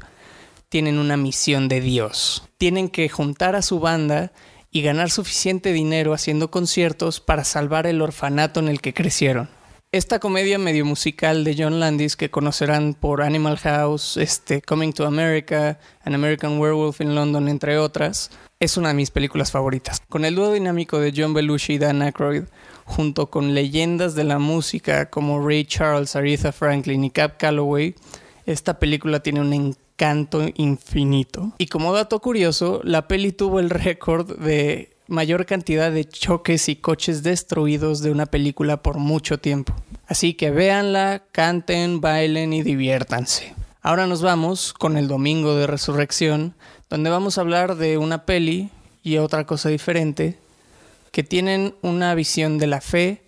[0.70, 2.48] tienen una misión de Dios.
[2.60, 4.32] Tienen que juntar a su banda
[4.72, 9.50] y ganar suficiente dinero haciendo conciertos para salvar el orfanato en el que crecieron.
[9.92, 15.08] Esta comedia medio musical de John Landis que conocerán por Animal House, este, Coming to
[15.08, 20.04] America, An American Werewolf in London, entre otras, es una de mis películas favoritas.
[20.08, 22.44] Con el dúo dinámico de John Belushi y Dan Aykroyd,
[22.86, 27.96] junto con leyendas de la música como Ray Charles, Aretha Franklin y Cap Calloway,
[28.46, 29.54] esta película tiene un
[30.00, 31.52] encanto infinito.
[31.58, 36.78] Y como dato curioso, la peli tuvo el récord de mayor cantidad de choques y
[36.78, 39.76] coches destruidos de una película por mucho tiempo.
[40.08, 43.54] Así que véanla, canten, bailen y diviértanse.
[43.82, 46.56] Ahora nos vamos con el Domingo de Resurrección,
[46.90, 48.70] donde vamos a hablar de una peli
[49.04, 50.38] y otra cosa diferente
[51.12, 53.22] que tienen una visión de la fe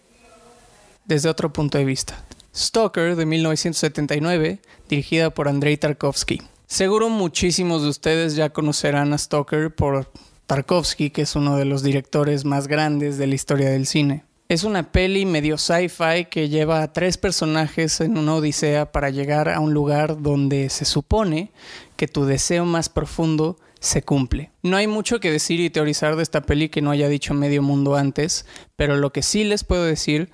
[1.04, 2.24] desde otro punto de vista.
[2.56, 6.42] Stalker de 1979, dirigida por Andrei Tarkovsky.
[6.72, 10.10] Seguro muchísimos de ustedes ya conocerán a Stalker por
[10.46, 14.24] Tarkovsky, que es uno de los directores más grandes de la historia del cine.
[14.48, 19.50] Es una peli medio sci-fi que lleva a tres personajes en una odisea para llegar
[19.50, 21.52] a un lugar donde se supone
[21.98, 24.52] que tu deseo más profundo se cumple.
[24.64, 27.62] No hay mucho que decir y teorizar de esta peli que no haya dicho medio
[27.62, 28.46] mundo antes,
[28.78, 30.32] pero lo que sí les puedo decir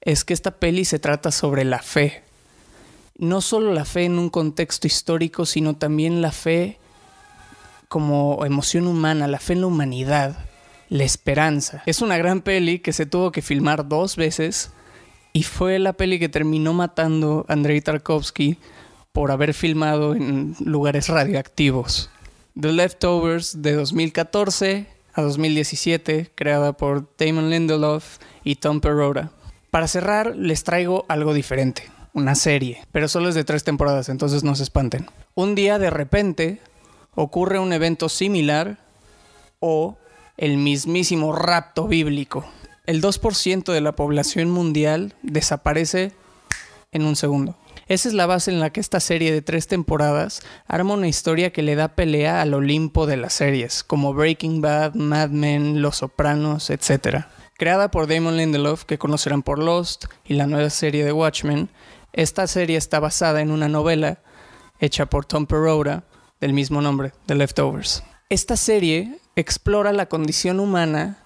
[0.00, 2.23] es que esta peli se trata sobre la fe.
[3.16, 6.78] No solo la fe en un contexto histórico, sino también la fe
[7.88, 10.36] como emoción humana, la fe en la humanidad
[10.88, 11.82] la esperanza.
[11.86, 14.70] Es una gran peli que se tuvo que filmar dos veces
[15.32, 18.58] y fue la peli que terminó matando a Andrei Tarkovsky
[19.12, 22.10] por haber filmado en lugares radioactivos.
[22.58, 29.30] The Leftovers de 2014 a 2017, creada por Damon Lindelof y Tom Perrotta.
[29.70, 34.44] Para cerrar, les traigo algo diferente, una serie, pero solo es de tres temporadas, entonces
[34.44, 35.06] no se espanten.
[35.34, 36.60] Un día de repente
[37.14, 38.78] ocurre un evento similar
[39.60, 39.98] o
[40.36, 42.44] el mismísimo rapto bíblico.
[42.86, 46.12] El 2% de la población mundial desaparece
[46.92, 47.56] en un segundo.
[47.86, 51.52] Esa es la base en la que esta serie de tres temporadas arma una historia
[51.52, 55.96] que le da pelea al Olimpo de las series, como Breaking Bad, Mad Men, Los
[55.96, 57.26] Sopranos, etc.
[57.58, 61.68] Creada por Damon Lindelof, que conocerán por Lost y la nueva serie de Watchmen,
[62.14, 64.18] esta serie está basada en una novela
[64.78, 66.04] hecha por Tom Perrotta
[66.40, 68.04] del mismo nombre, The Leftovers.
[68.28, 71.18] Esta serie explora la condición humana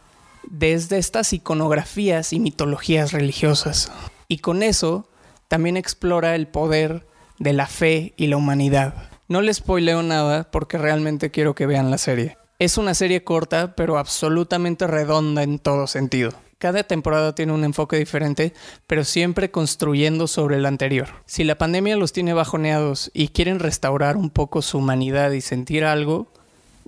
[0.45, 3.93] desde estas iconografías y mitologías religiosas.
[4.29, 5.09] Y con eso
[5.47, 7.07] también explora el poder
[7.39, 9.11] de la fe y la humanidad.
[9.29, 12.39] No les spoileo nada porque realmente quiero que vean la serie.
[12.59, 16.33] Es una serie corta pero absolutamente redonda en todo sentido.
[16.59, 18.53] Cada temporada tiene un enfoque diferente,
[18.89, 21.07] pero siempre construyendo sobre la anterior.
[21.25, 25.85] Si la pandemia los tiene bajoneados y quieren restaurar un poco su humanidad y sentir
[25.85, 26.33] algo,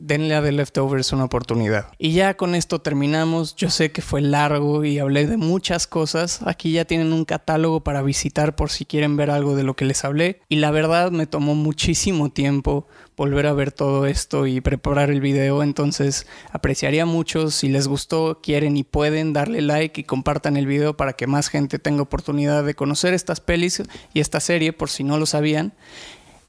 [0.01, 1.89] denle a The Leftovers una oportunidad.
[1.99, 3.55] Y ya con esto terminamos.
[3.57, 6.41] Yo sé que fue largo y hablé de muchas cosas.
[6.45, 9.85] Aquí ya tienen un catálogo para visitar por si quieren ver algo de lo que
[9.85, 10.41] les hablé.
[10.49, 12.87] Y la verdad me tomó muchísimo tiempo
[13.17, 15.63] volver a ver todo esto y preparar el video.
[15.63, 20.97] Entonces apreciaría mucho si les gustó, quieren y pueden darle like y compartan el video
[20.97, 23.83] para que más gente tenga oportunidad de conocer estas pelis
[24.15, 25.75] y esta serie por si no lo sabían.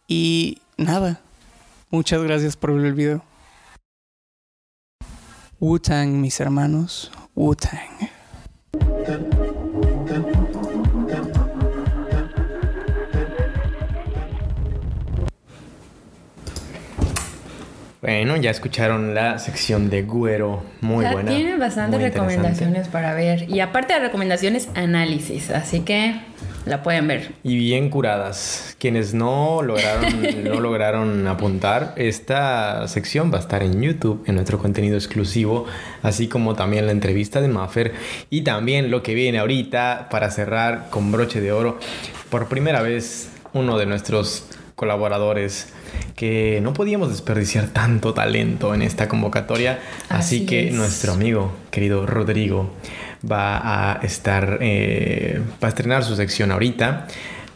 [0.07, 1.21] Y nada,
[1.89, 3.30] muchas gracias por ver el video.
[5.61, 8.09] Wu-Tang, mis hermanos, Wu-Tang.
[18.01, 21.29] Bueno, ya escucharon la sección de Güero, muy buena.
[21.29, 23.47] Tiene bastantes recomendaciones para ver.
[23.47, 25.51] Y aparte de recomendaciones, análisis.
[25.51, 26.19] Así que
[26.71, 27.33] la pueden ver.
[27.43, 28.77] Y bien curadas.
[28.79, 34.57] Quienes no lograron, no lograron apuntar, esta sección va a estar en YouTube, en nuestro
[34.57, 35.65] contenido exclusivo,
[36.01, 37.91] así como también la entrevista de Maffer
[38.29, 41.77] y también lo que viene ahorita para cerrar con broche de oro.
[42.29, 44.45] Por primera vez, uno de nuestros
[44.75, 45.73] colaboradores
[46.15, 52.71] que no podíamos desperdiciar tanto talento en esta convocatoria, así, que nuestro amigo, querido Rodrigo,
[53.29, 57.07] va a estar, eh, va a estrenar su sección ahorita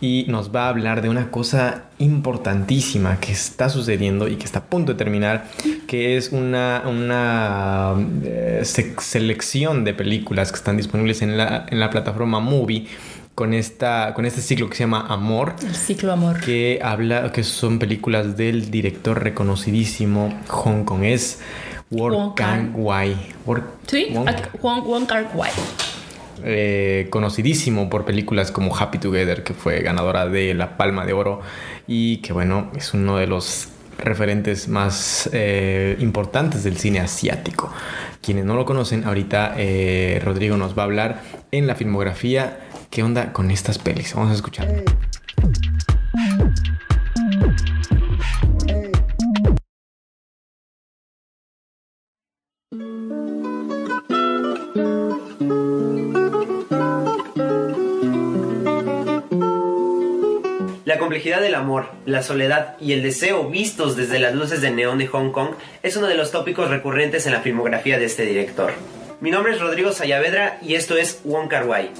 [0.01, 4.59] y nos va a hablar de una cosa importantísima que está sucediendo y que está
[4.59, 5.47] a punto de terminar,
[5.87, 7.93] que es una, una
[8.23, 12.87] eh, selección de películas que están disponibles en la, en la plataforma Movie
[13.35, 15.55] con, esta, con este ciclo que se llama Amor.
[15.65, 16.39] El ciclo Amor.
[16.39, 21.39] Que habla, que son películas del director reconocidísimo hongkonés
[21.91, 23.15] Wong Kang Wai.
[23.87, 24.07] Sí,
[24.61, 25.51] Wong Kang Wai.
[26.43, 31.41] Eh, conocidísimo por películas como Happy Together, que fue ganadora de la Palma de Oro
[31.87, 37.71] y que bueno, es uno de los referentes más eh, importantes del cine asiático.
[38.21, 41.21] Quienes no lo conocen, ahorita eh, Rodrigo nos va a hablar
[41.51, 42.59] en la filmografía
[42.89, 44.13] qué onda con estas pelis.
[44.13, 44.83] Vamos a escuchar.
[60.95, 64.97] La complejidad del amor, la soledad y el deseo vistos desde las luces de neón
[64.97, 65.49] de Hong Kong
[65.83, 68.71] es uno de los tópicos recurrentes en la filmografía de este director.
[69.19, 71.91] Mi nombre es Rodrigo Sayavedra y esto es Wong Kar Wai.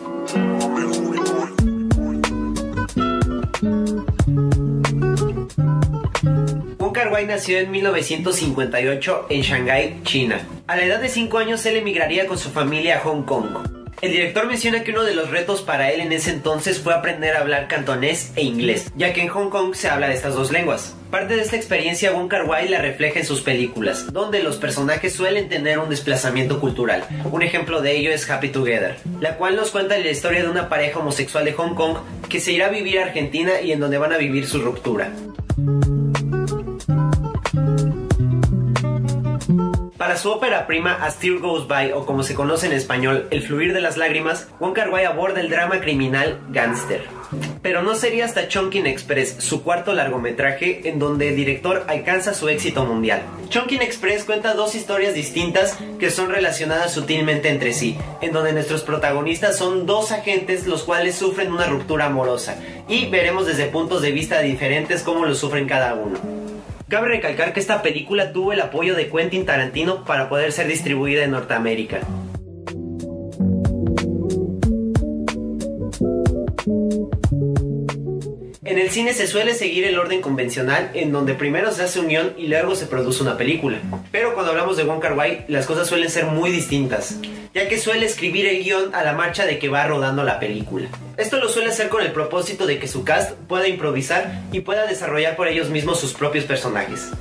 [6.78, 10.40] Wong Kar Wai nació en 1958 en Shanghái, China.
[10.68, 13.75] A la edad de 5 años él emigraría con su familia a Hong Kong.
[14.02, 17.36] El director menciona que uno de los retos para él en ese entonces fue aprender
[17.36, 20.52] a hablar cantonés e inglés, ya que en Hong Kong se habla de estas dos
[20.52, 20.96] lenguas.
[21.10, 25.14] Parte de esta experiencia Wong Kar Wai la refleja en sus películas, donde los personajes
[25.14, 27.06] suelen tener un desplazamiento cultural.
[27.32, 30.68] Un ejemplo de ello es Happy Together, la cual nos cuenta la historia de una
[30.68, 33.98] pareja homosexual de Hong Kong que se irá a vivir a Argentina y en donde
[33.98, 35.12] van a vivir su ruptura.
[40.06, 43.42] Para su ópera prima A Tear Goes By, o como se conoce en español, El
[43.42, 47.02] fluir de las lágrimas, Wong Kar aborda el drama criminal Gangster.
[47.64, 52.50] Pero no sería hasta Chongqing Express, su cuarto largometraje, en donde el director alcanza su
[52.50, 53.24] éxito mundial.
[53.50, 58.84] Chongqing Express cuenta dos historias distintas que son relacionadas sutilmente entre sí, en donde nuestros
[58.84, 64.12] protagonistas son dos agentes los cuales sufren una ruptura amorosa, y veremos desde puntos de
[64.12, 66.45] vista diferentes cómo lo sufren cada uno.
[66.88, 71.24] Cabe recalcar que esta película tuvo el apoyo de Quentin Tarantino para poder ser distribuida
[71.24, 72.02] en Norteamérica.
[78.66, 82.34] En el cine se suele seguir el orden convencional en donde primero se hace unión
[82.36, 83.78] y luego se produce una película.
[84.12, 85.16] Pero cuando hablamos de Wong Kar
[85.48, 87.20] las cosas suelen ser muy distintas,
[87.54, 90.88] ya que suele escribir el guion a la marcha de que va rodando la película.
[91.16, 94.88] Esto lo suele hacer con el propósito de que su cast pueda improvisar y pueda
[94.88, 97.12] desarrollar por ellos mismos sus propios personajes.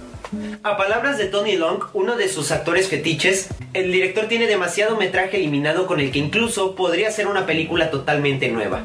[0.62, 5.36] A palabras de Tony Long, uno de sus actores fetiches, el director tiene demasiado metraje
[5.36, 8.82] eliminado con el que incluso podría ser una película totalmente nueva.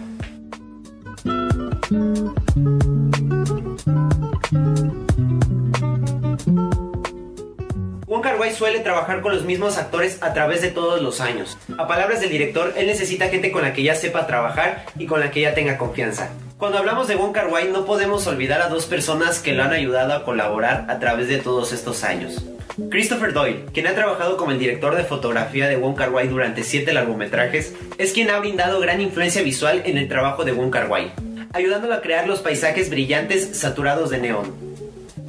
[8.19, 11.57] Wong Wai suele trabajar con los mismos actores a través de todos los años.
[11.77, 15.21] A palabras del director, él necesita gente con la que ya sepa trabajar y con
[15.21, 16.29] la que ya tenga confianza.
[16.57, 20.13] Cuando hablamos de Wong Wai no podemos olvidar a dos personas que lo han ayudado
[20.13, 22.43] a colaborar a través de todos estos años.
[22.89, 26.91] Christopher Doyle, quien ha trabajado como el director de fotografía de Wong Wai durante siete
[26.91, 31.13] largometrajes, es quien ha brindado gran influencia visual en el trabajo de Wong Kar Wai,
[31.53, 34.68] ayudándolo a crear los paisajes brillantes saturados de neón.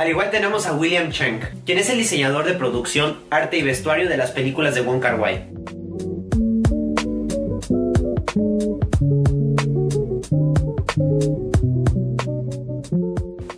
[0.01, 4.09] Al igual tenemos a William Chang, quien es el diseñador de producción, arte y vestuario
[4.09, 5.46] de las películas de Wong Kar Wai.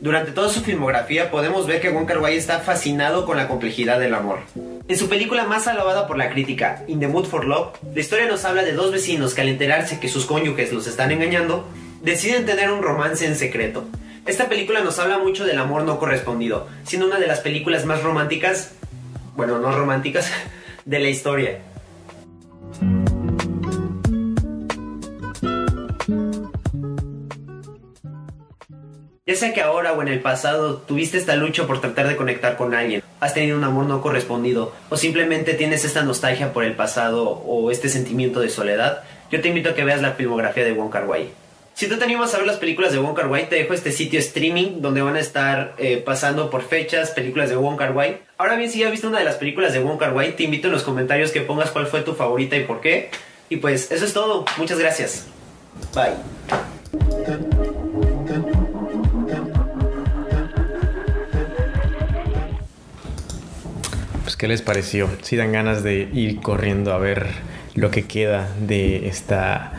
[0.00, 4.00] Durante toda su filmografía podemos ver que Wong Kar Wai está fascinado con la complejidad
[4.00, 4.40] del amor.
[4.88, 8.26] En su película más alabada por la crítica, In the Mood for Love, la historia
[8.26, 11.68] nos habla de dos vecinos que al enterarse que sus cónyuges los están engañando,
[12.02, 13.84] deciden tener un romance en secreto.
[14.24, 18.04] Esta película nos habla mucho del amor no correspondido, siendo una de las películas más
[18.04, 18.70] románticas,
[19.34, 20.30] bueno, no románticas,
[20.84, 21.58] de la historia.
[29.26, 32.56] Ya sea que ahora o en el pasado tuviste esta lucha por tratar de conectar
[32.56, 36.76] con alguien, has tenido un amor no correspondido o simplemente tienes esta nostalgia por el
[36.76, 39.02] pasado o este sentimiento de soledad,
[39.32, 41.41] yo te invito a que veas la filmografía de Wong Kar Wai.
[41.74, 43.92] Si tú te animas a ver las películas de Wong Kar Wai, te dejo este
[43.92, 48.20] sitio streaming donde van a estar eh, pasando por fechas películas de Wong Kar Wai.
[48.36, 50.42] Ahora bien, si ya has visto una de las películas de Wong Kar Wai, te
[50.42, 53.10] invito en los comentarios que pongas cuál fue tu favorita y por qué.
[53.48, 54.44] Y pues eso es todo.
[54.58, 55.26] Muchas gracias.
[55.94, 56.12] Bye.
[64.22, 65.08] Pues, ¿qué les pareció?
[65.22, 67.26] Si dan ganas de ir corriendo a ver
[67.74, 69.72] lo que queda de esta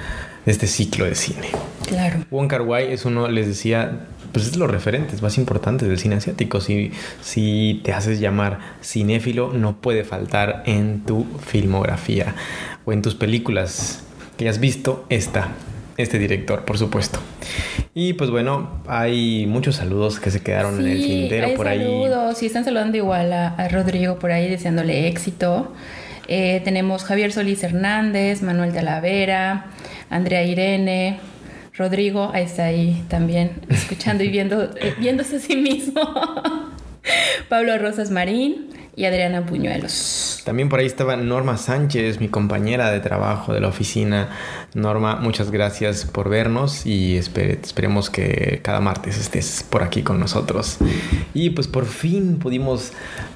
[0.46, 1.50] de este ciclo de cine.
[1.88, 2.26] Claro.
[2.32, 6.00] Wong Kar Wai es uno, les decía, pues es de los referentes más importantes del
[6.00, 6.62] cine asiático.
[6.62, 12.36] Si, si te haces llamar cinéfilo, no puede faltar en tu filmografía
[12.86, 14.04] o en tus películas
[14.38, 15.50] que hayas visto esta,
[15.98, 17.20] este director, por supuesto.
[17.94, 21.80] Y pues bueno, hay muchos saludos que se quedaron en el tintero hay por ahí.
[21.80, 22.38] saludos.
[22.38, 25.74] Sí, están saludando igual a, a Rodrigo por ahí, deseándole éxito.
[26.28, 29.66] Eh, tenemos Javier Solís Hernández, Manuel Talavera,
[30.10, 31.20] Andrea Irene,
[31.76, 36.02] Rodrigo, está ahí también, escuchando y viendo, eh, viéndose a sí mismo.
[37.50, 40.42] Pablo Rosas Marín y Adriana Buñuelos.
[40.46, 44.30] También por ahí estaba Norma Sánchez, mi compañera de trabajo de la oficina.
[44.74, 50.20] Norma, muchas gracias por vernos y espere- esperemos que cada martes estés por aquí con
[50.20, 50.78] nosotros.
[51.34, 52.92] Y pues por fin pudimos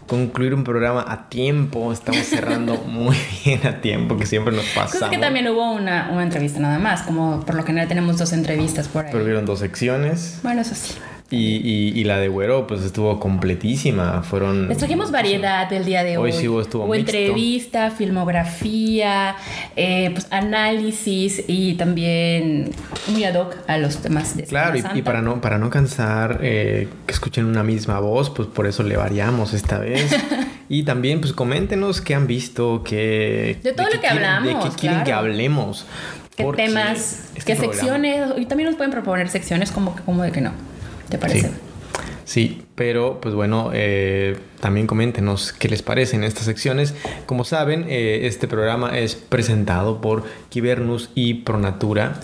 [0.05, 1.91] concluir un programa a tiempo.
[1.91, 5.09] Estamos cerrando muy bien a tiempo, que siempre nos Cosa pasamos.
[5.09, 8.87] que también hubo una, una entrevista nada más, como por lo general tenemos dos entrevistas
[8.87, 9.11] por ahí.
[9.11, 10.93] Pero hubieron dos secciones Bueno, eso sí.
[11.29, 14.23] Y, y- y la de Güero pues estuvo completísima.
[14.23, 14.67] Fueron...
[14.69, 16.31] Les trajimos variedad del día de hoy.
[16.31, 17.11] Hoy sí hubo- estuvo mixto.
[17.17, 19.35] entrevista, filmografía,
[19.75, 22.71] eh, pues análisis y también
[23.07, 26.87] muy ad hoc a los temas de Claro, y, para no para no cansar eh,
[27.05, 30.15] que escuchen una misma voz, pues por eso le variamos esta vez.
[30.69, 33.57] Y también, pues coméntenos qué han visto, qué.
[33.63, 35.85] De todo lo que quieren- hablamos, De qué quieren que hablemos.
[36.35, 37.29] ¿Qué temas?
[37.37, 38.27] este ¿Qué programa- secciones?
[38.37, 40.51] Y también nos pueden proponer secciones como, como de que no.
[41.09, 41.47] ¿Te parece?
[41.49, 41.53] Sí.
[42.25, 46.93] Sí, pero pues bueno, eh, también coméntenos qué les parecen estas secciones.
[47.25, 52.19] Como saben, eh, este programa es presentado por Kibernus y Pronatura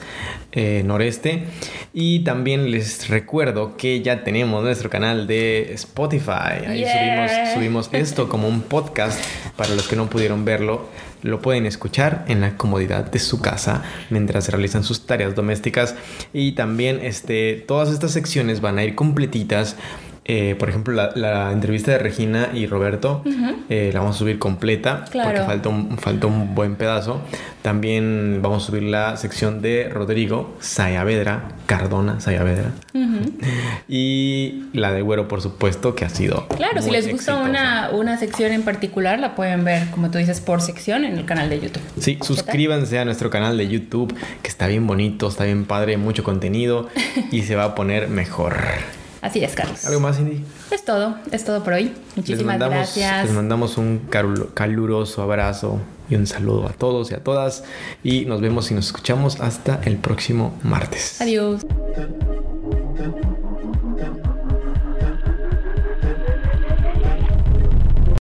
[0.52, 1.46] eh, Noreste.
[1.94, 6.66] Y también les recuerdo que ya tenemos nuestro canal de Spotify.
[6.68, 7.30] Ahí Yeah.
[7.30, 9.24] subimos, subimos esto como un podcast
[9.56, 10.90] para los que no pudieron verlo.
[11.24, 15.96] Lo pueden escuchar en la comodidad de su casa mientras realizan sus tareas domésticas.
[16.34, 19.78] Y también este, todas estas secciones van a ir completitas.
[20.26, 23.24] Eh, por ejemplo, la, la entrevista de Regina y Roberto
[23.70, 25.32] eh, la vamos a subir completa Claro.
[25.32, 27.22] porque falta un, falta un buen pedazo.
[27.62, 32.72] También vamos a subir la sección de Rodrigo Sayavedra, Cardona Sayavedra.
[33.88, 36.48] Y la de Güero, por supuesto, que ha sido.
[36.48, 40.18] Claro, si muy les gusta una, una sección en particular, la pueden ver, como tú
[40.18, 41.84] dices, por sección en el canal de YouTube.
[42.00, 46.24] Sí, suscríbanse a nuestro canal de YouTube, que está bien bonito, está bien padre, mucho
[46.24, 46.88] contenido
[47.32, 48.56] y se va a poner mejor.
[49.24, 49.86] Así es, Carlos.
[49.86, 50.44] ¿Algo más, Cindy?
[50.70, 51.86] Es todo, es todo por hoy.
[51.86, 53.26] Les Muchísimas mandamos, gracias.
[53.26, 54.02] les mandamos un
[54.54, 57.64] caluroso abrazo y un saludo a todos y a todas.
[58.04, 61.22] Y nos vemos y nos escuchamos hasta el próximo martes.
[61.22, 61.62] Adiós.